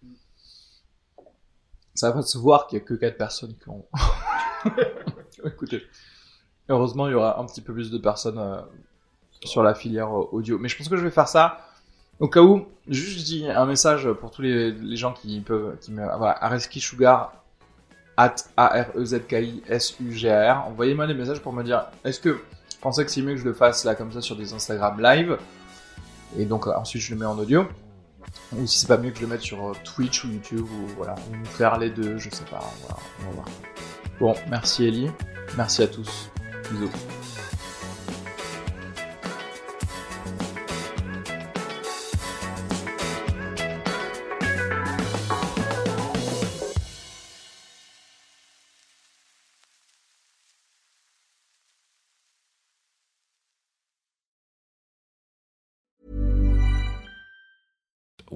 [1.93, 3.85] ça va pas se voir qu'il y a que 4 personnes qui ont,
[5.45, 5.83] écouté.
[6.69, 8.63] Heureusement, il y aura un petit peu plus de personnes euh,
[9.43, 10.57] sur la filière audio.
[10.61, 11.72] Mais je pense que je vais faire ça
[12.21, 12.67] au cas où.
[12.89, 16.81] Juste, je dis un message pour tous les, gens qui peuvent, qui me, voilà, Areski
[16.81, 17.33] Sugar,
[18.17, 20.67] at A-R-E-Z-K-I-S-U-G-A-R.
[20.67, 22.41] Envoyez-moi des messages pour me dire, est-ce que vous
[22.81, 25.39] pensez que c'est mieux que je le fasse là, comme ça, sur des Instagram live?
[26.39, 27.67] Et donc, euh, ensuite, je le mets en audio.
[28.57, 30.87] Ou si c'est pas mieux que je le mette sur euh, Twitch ou YouTube, ou
[30.97, 33.47] voilà, ou faire les deux, je sais pas, voilà, on va voir.
[34.21, 35.11] Bon, merci Ellie,
[35.57, 36.31] merci à tous,
[36.71, 36.91] bisous.